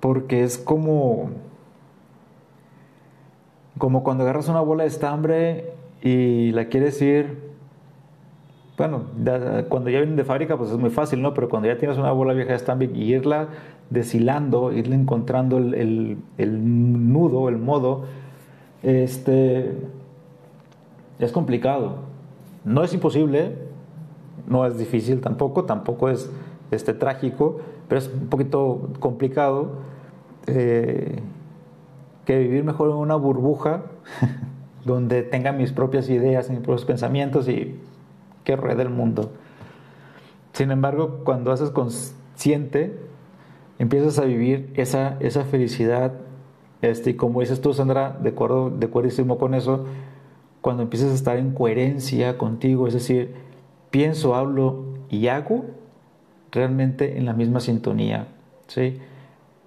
[0.00, 1.30] porque es como,
[3.78, 5.72] como cuando agarras una bola de estambre
[6.02, 7.53] y la quieres ir
[8.76, 9.02] bueno,
[9.68, 11.32] cuando ya vienen de fábrica, pues es muy fácil, ¿no?
[11.32, 13.48] Pero cuando ya tienes una bola vieja de estambre y irla
[13.90, 18.06] deshilando, irle encontrando el, nudo, el modo,
[18.82, 19.74] este,
[21.20, 21.98] es complicado.
[22.64, 23.52] No es imposible,
[24.48, 26.28] no es difícil tampoco, tampoco es
[26.72, 29.76] este, trágico, pero es un poquito complicado
[30.48, 31.20] eh,
[32.24, 33.82] que vivir mejor en una burbuja
[34.84, 37.78] donde tenga mis propias ideas, mis propios pensamientos y
[38.44, 39.32] que rueda el mundo.
[40.52, 42.96] Sin embargo, cuando haces consciente,
[43.78, 46.12] empiezas a vivir esa, esa felicidad,
[46.80, 49.86] este, y como dices tú, Sandra, de acuerdo, de acuerdo con eso,
[50.60, 53.34] cuando empiezas a estar en coherencia contigo, es decir,
[53.90, 55.66] pienso, hablo y hago
[56.52, 58.28] realmente en la misma sintonía.
[58.68, 58.98] ¿sí?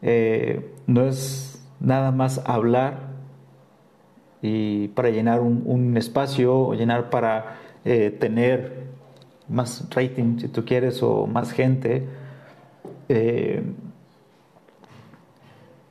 [0.01, 3.07] Eh, no es nada más hablar
[4.41, 7.57] y para llenar un, un espacio o llenar para
[7.89, 8.83] eh, tener
[9.47, 12.05] más rating, si tú quieres, o más gente,
[13.07, 13.63] eh,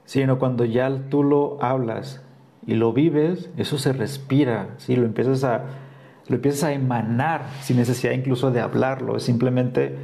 [0.04, 2.22] sino cuando ya tú lo hablas
[2.66, 4.94] y lo vives, eso se respira, ¿sí?
[4.94, 5.64] lo, empiezas a,
[6.28, 9.96] lo empiezas a emanar sin necesidad incluso de hablarlo, simplemente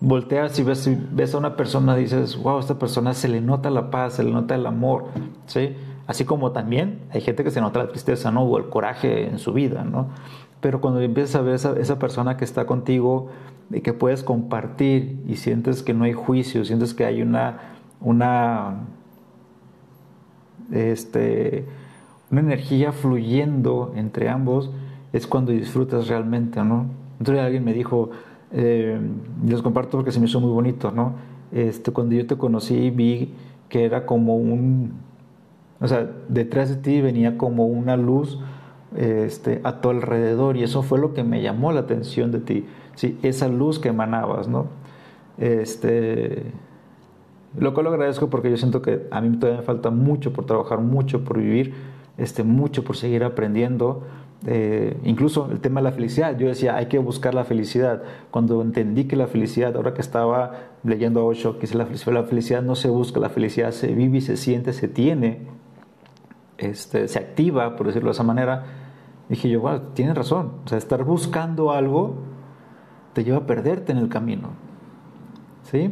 [0.00, 3.92] volteas y ves, ves a una persona dices, wow, esta persona se le nota la
[3.92, 5.04] paz, se le nota el amor,
[5.46, 5.76] ¿sí?
[6.08, 8.42] Así como también hay gente que se nota la tristeza, ¿no?
[8.42, 10.08] O el coraje en su vida, ¿no?
[10.60, 13.28] Pero cuando empiezas a ver esa, esa persona que está contigo
[13.70, 17.58] y que puedes compartir y sientes que no hay juicio, sientes que hay una,
[18.00, 18.86] una,
[20.72, 21.66] este,
[22.30, 24.70] una energía fluyendo entre ambos,
[25.12, 26.86] es cuando disfrutas realmente, ¿no?
[27.18, 28.10] Entonces alguien me dijo,
[28.52, 28.98] eh,
[29.46, 31.14] les comparto porque se me hizo muy bonito, ¿no?
[31.52, 33.34] Este, cuando yo te conocí vi
[33.68, 34.92] que era como un,
[35.80, 38.38] o sea, detrás de ti venía como una luz
[38.96, 42.66] este, a tu alrededor y eso fue lo que me llamó la atención de ti,
[42.94, 43.18] ¿sí?
[43.22, 44.66] esa luz que emanabas, ¿no?
[45.38, 46.52] Este,
[47.56, 50.46] lo cual lo agradezco porque yo siento que a mí todavía me falta mucho por
[50.46, 51.74] trabajar, mucho por vivir,
[52.16, 54.02] este, mucho por seguir aprendiendo.
[54.46, 58.02] Eh, incluso el tema de la felicidad, yo decía, hay que buscar la felicidad.
[58.30, 60.52] Cuando entendí que la felicidad, ahora que estaba
[60.84, 63.88] leyendo a Osho, que dice la felicidad, la felicidad no se busca, la felicidad se
[63.88, 65.40] vive y se siente, se tiene,
[66.58, 68.64] este, se activa, por decirlo de esa manera,
[69.28, 70.52] dije yo, bueno, tienes razón.
[70.64, 72.16] O sea, estar buscando algo
[73.12, 74.50] te lleva a perderte en el camino.
[75.62, 75.90] ¿Sí?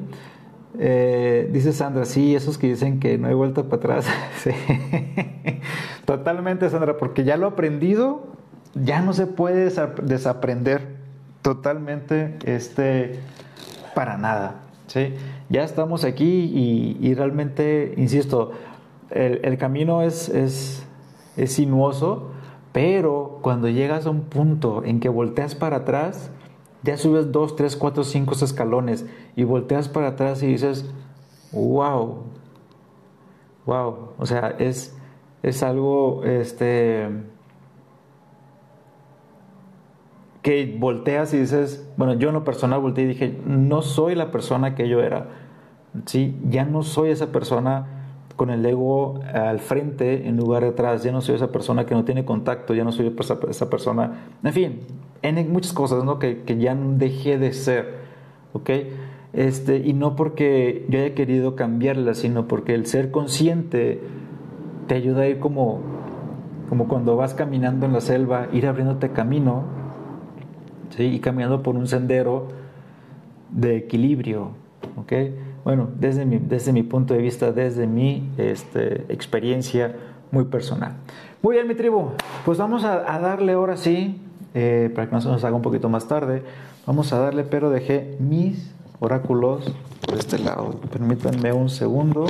[0.79, 4.07] Eh, dice Sandra, sí, esos que dicen que no hay vuelta para atrás.
[6.05, 8.27] Totalmente, Sandra, porque ya lo aprendido,
[8.75, 9.71] ya no se puede
[10.03, 10.97] desaprender
[11.43, 13.21] totalmente este,
[13.95, 14.62] para nada.
[14.87, 15.14] ¿sí?
[15.49, 18.53] Ya estamos aquí y, realmente, insisto,
[19.11, 20.87] el, camino es, es,
[21.37, 22.31] es sinuoso,
[22.73, 26.31] pero cuando llegas a un punto en que volteas para atrás,
[26.83, 30.91] ya subes dos, tres, cuatro, cinco escalones y volteas para atrás y dices,
[31.53, 32.25] wow,
[33.65, 34.97] wow, o sea, es,
[35.43, 37.09] es algo, este,
[40.43, 44.31] que volteas y dices, bueno, yo en lo personal volteé y dije, no soy la
[44.31, 45.27] persona que yo era,
[46.05, 46.39] ¿sí?
[46.49, 47.95] Ya no soy esa persona
[48.37, 51.95] con el ego al frente en lugar de atrás, ya no soy esa persona que
[51.95, 53.14] no tiene contacto, ya no soy
[53.49, 54.80] esa, persona, en fin,
[55.22, 56.18] en muchas cosas, ¿no?
[56.18, 57.95] Que, que ya dejé de ser,
[58.53, 58.70] ¿ok?
[59.32, 64.01] Este, y no porque yo haya querido cambiarla, sino porque el ser consciente
[64.87, 65.80] te ayuda a ir como,
[66.68, 69.64] como cuando vas caminando en la selva, ir abriéndote camino
[70.99, 72.49] y caminando por un sendero
[73.51, 74.51] de equilibrio.
[74.97, 75.34] ¿okay?
[75.67, 79.97] Bueno, desde mi, desde mi punto de vista, desde mi este, experiencia
[80.31, 80.93] muy personal.
[81.43, 82.11] Muy bien, mi tribu,
[82.45, 84.17] pues vamos a, darle ahora sí,
[84.55, 86.45] eh, para que no se nos haga un poquito más tarde,
[86.87, 89.75] vamos a darle, pero dejé mis oráculos
[90.07, 90.71] por este lado.
[90.93, 92.27] Permítanme un segundo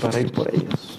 [0.00, 0.98] para ir por ellos.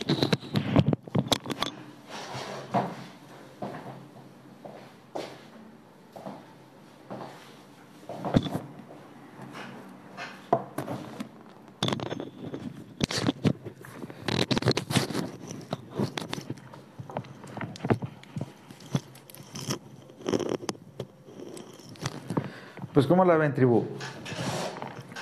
[22.93, 23.85] Pues ¿cómo la ven, tribu?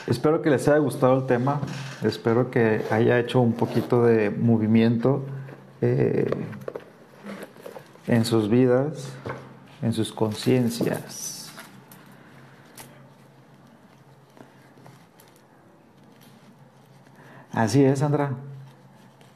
[0.05, 1.61] Espero que les haya gustado el tema,
[2.03, 5.24] espero que haya hecho un poquito de movimiento
[5.80, 6.30] eh,
[8.07, 9.13] en sus vidas,
[9.82, 11.49] en sus conciencias.
[17.53, 18.34] Así es, Sandra.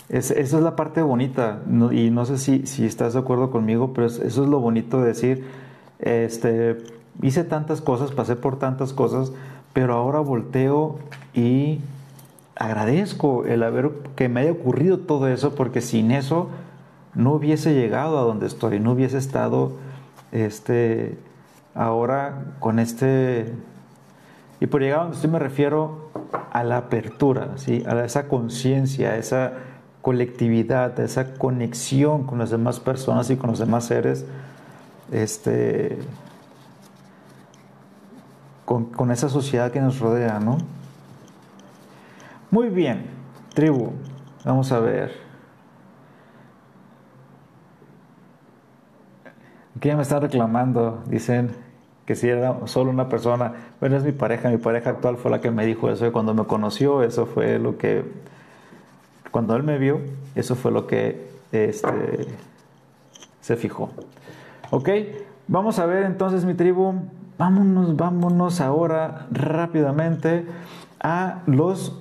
[0.09, 1.61] esa es la parte bonita,
[1.91, 5.07] y no sé si, si estás de acuerdo conmigo, pero eso es lo bonito de
[5.07, 5.45] decir,
[5.99, 9.31] este, hice tantas cosas, pasé por tantas cosas,
[9.73, 10.99] pero ahora volteo
[11.33, 11.79] y
[12.55, 16.49] agradezco el haber que me haya ocurrido todo eso, porque sin eso
[17.13, 19.73] no hubiese llegado a donde estoy, no hubiese estado
[20.31, 21.17] este
[21.73, 23.53] ahora con este
[24.59, 26.09] y por llegar a donde estoy me refiero
[26.51, 27.83] a la apertura, ¿sí?
[27.85, 29.53] a esa conciencia, a esa
[30.01, 34.25] colectividad, a esa conexión con las demás personas y con los demás seres,
[35.11, 35.97] este,
[38.65, 40.57] con, esa sociedad que nos rodea, ¿no?
[42.51, 43.05] Muy bien,
[43.53, 43.93] tribu,
[44.43, 45.11] vamos a ver.
[49.77, 51.51] Aquí ya me están reclamando, dicen
[52.05, 55.41] que si era solo una persona, bueno, es mi pareja, mi pareja actual fue la
[55.41, 58.03] que me dijo eso cuando me conoció, eso fue lo que,
[59.31, 60.01] cuando él me vio,
[60.35, 62.27] eso fue lo que este,
[63.41, 63.89] se fijó.
[64.71, 64.89] Ok,
[65.47, 66.93] vamos a ver entonces mi tribu,
[67.37, 70.47] vámonos, vámonos ahora rápidamente
[70.99, 71.93] a los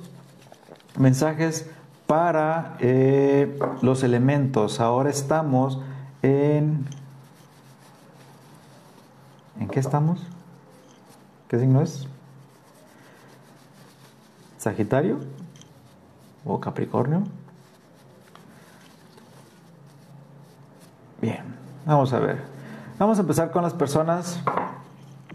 [0.96, 1.70] mensajes
[2.06, 4.80] para eh, los elementos.
[4.80, 5.80] Ahora estamos
[6.22, 6.86] en...
[9.58, 10.20] ¿En qué estamos?
[11.48, 12.08] ¿Qué signo es?
[14.58, 15.20] ¿Sagitario?
[16.44, 17.24] ¿O Capricornio?
[21.20, 21.44] Bien,
[21.86, 22.42] vamos a ver.
[22.98, 24.40] Vamos a empezar con las personas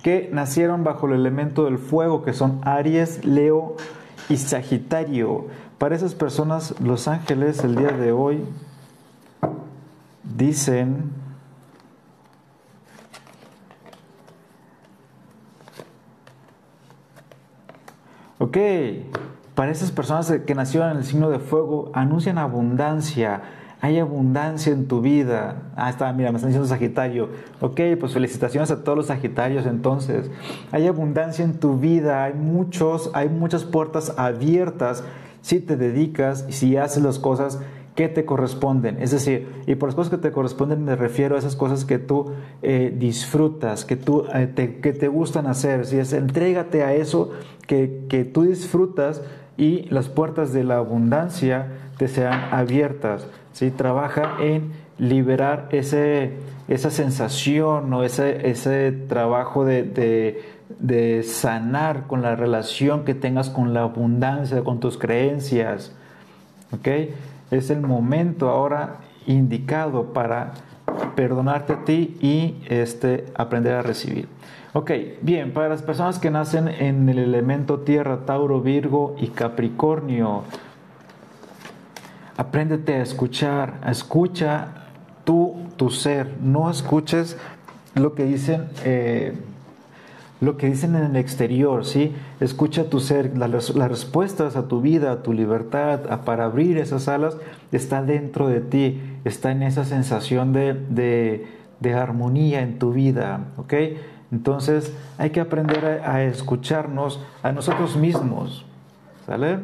[0.04, 3.76] que nacieron bajo el elemento del fuego, que son Aries, Leo
[4.30, 5.48] y Sagitario.
[5.78, 8.44] Para esas personas, los ángeles el día de hoy
[10.24, 11.12] dicen,
[18.40, 18.58] ok,
[19.56, 23.42] para esas personas que nacieron en el signo de fuego, anuncian abundancia,
[23.82, 25.72] hay abundancia en tu vida.
[25.76, 27.30] Ah, está, mira, me están diciendo Sagitario.
[27.62, 30.30] Ok, pues felicitaciones a todos los Sagitarios entonces.
[30.72, 35.04] Hay abundancia en tu vida, hay muchos, hay muchas puertas abiertas
[35.42, 37.60] si te dedicas y si haces las cosas
[37.96, 39.02] que te corresponden.
[39.02, 42.00] Es decir, y por las cosas que te corresponden me refiero a esas cosas que
[42.00, 45.86] tú eh, disfrutas, que, tú, eh, te, que te gustan hacer.
[45.86, 47.32] Si es, entrégate a eso
[47.66, 49.22] que, que tú disfrutas
[49.58, 51.68] y las puertas de la abundancia
[51.98, 53.28] te sean abiertas.
[53.60, 53.72] ¿Sí?
[53.72, 56.32] Trabaja en liberar ese,
[56.70, 59.84] esa sensación o ese, ese trabajo de,
[60.80, 65.94] de sanar con la relación que tengas con la abundancia, con tus creencias.
[66.72, 66.88] ¿Ok?
[67.52, 68.98] Es el momento ahora
[69.28, 70.54] indicado para
[71.16, 74.30] perdonarte a ti y este, aprender a recibir.
[74.72, 74.92] Ok,
[75.22, 80.44] bien, para las personas que nacen en el elemento tierra, Tauro, Virgo y Capricornio,
[82.40, 84.68] apréndete a escuchar, escucha
[85.26, 87.36] tú, tu ser, no escuches
[87.96, 88.70] lo que dicen.
[88.86, 89.34] Eh,
[90.40, 92.16] lo que dicen en el exterior, ¿sí?
[92.40, 97.36] Escucha tu ser, las, respuestas a tu vida, a tu libertad, para abrir esas alas,
[97.74, 101.46] está dentro de ti, está en esa sensación de,
[101.94, 103.74] armonía en tu vida, ¿ok?
[104.32, 108.66] Entonces hay que aprender a, a, escucharnos a nosotros mismos,
[109.26, 109.60] ¿sale?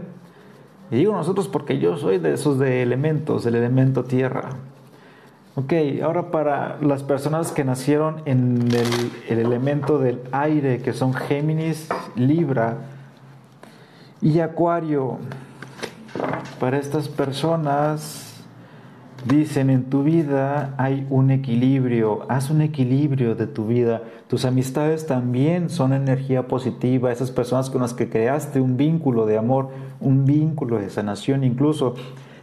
[0.92, 4.50] Y digo nosotros porque yo soy de esos de elementos, del elemento tierra.
[5.58, 5.74] Ok,
[6.04, 8.68] ahora para las personas que nacieron en
[9.30, 12.80] el, elemento del aire, que son Géminis, Libra
[14.22, 15.18] y Acuario,
[16.60, 18.35] para estas personas
[19.26, 24.04] dicen en tu vida hay un equilibrio, haz un equilibrio de tu vida.
[24.28, 29.38] Tus amistades también son energía positiva, esas personas con las que creaste un vínculo de
[29.38, 29.70] amor,
[30.00, 31.96] un vínculo de sanación incluso,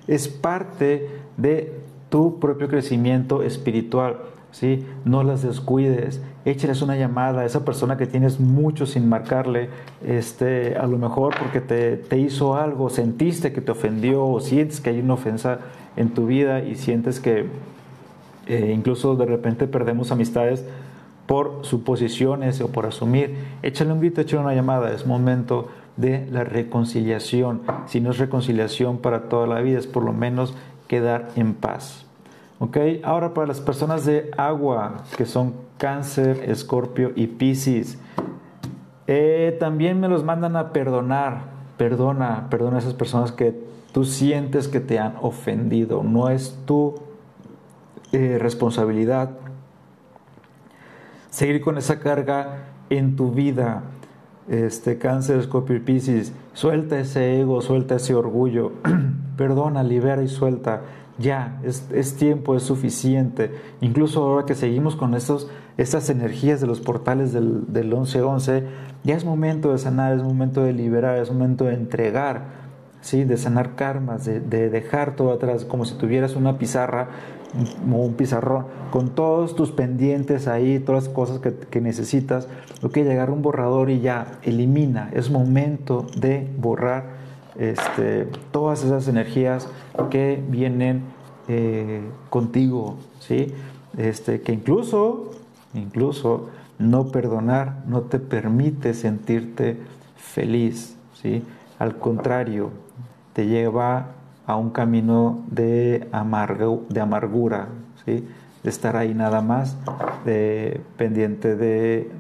[0.07, 1.72] es parte de
[2.11, 4.16] tu propio crecimiento espiritual.
[4.51, 4.87] ¿sí?
[5.05, 9.70] No las descuides, échales una llamada a esa persona que tienes mucho sin marcarle,
[10.05, 14.91] este, a lo mejor porque te, hizo algo, sentiste que te ofendió o sientes que
[14.91, 15.59] hay una ofensa
[15.97, 17.47] en tu vida y sientes que
[18.47, 20.64] eh, incluso de repente perdemos amistades
[21.26, 23.36] por suposiciones o por asumir.
[23.62, 27.62] Échale un grito, échale una llamada, es momento de la reconciliación.
[27.86, 30.55] Si no es reconciliación para toda la vida, es por lo menos
[30.88, 32.07] quedar en paz.
[32.59, 32.76] ¿Ok?
[33.03, 37.99] Ahora para las personas de agua, que son cáncer, escorpio y piscis,
[39.07, 41.53] eh, también me los mandan a perdonar.
[41.76, 46.03] Perdona, perdona a esas personas que tú sientes que te han ofendido.
[46.03, 46.95] No es tu
[48.12, 49.30] eh, responsabilidad
[51.32, 53.82] seguir con esa carga en tu vida.
[54.49, 58.72] Este cáncer, escorpio y piscis, suelta ese ego, suelta ese orgullo.
[59.36, 60.82] Perdona, libera y suelta.
[61.18, 63.53] Ya, es, tiempo, es suficiente.
[63.80, 68.64] Incluso ahora que seguimos con estos, estas energías de los portales del, del 1111,
[69.05, 72.62] ya es momento de sanar, es momento de liberar, es momento de entregar,
[73.03, 73.24] ¿sí?
[73.24, 77.09] de sanar karmas, de, dejar todo atrás, como si tuvieras una pizarra
[77.92, 82.48] o un pizarrón con todos tus pendientes ahí, todas las cosas que, que necesitas.
[82.82, 85.11] Ok, llegar un borrador y ya, elimina.
[85.12, 87.20] Es momento de borrar
[87.59, 89.68] este, todas esas energías
[90.11, 91.03] que vienen
[91.48, 93.53] eh, contigo, ¿sí?
[93.98, 95.32] Este, que incluso,
[95.74, 96.48] incluso
[96.78, 99.76] no perdonar no te permite sentirte
[100.16, 101.42] feliz, ¿sí?
[101.78, 102.70] Al contrario,
[103.33, 104.12] te lleva
[104.47, 106.09] a un camino de,
[106.89, 107.68] de amargura,
[108.05, 108.26] ¿sí?
[108.62, 109.76] de estar ahí nada más,
[110.24, 112.11] de, pendiente de,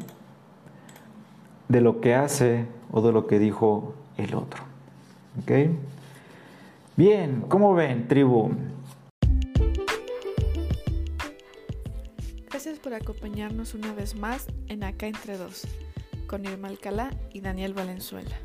[1.68, 4.62] de lo que hace o de lo que dijo el otro.
[5.42, 5.70] ¿Ok?
[6.96, 8.50] Bien, ¿cómo ven, tribu?
[12.50, 15.66] Gracias por acompañarnos una vez más en Acá Entre Dos,
[16.26, 18.36] con Irma Alcalá y Daniel Valenzuela.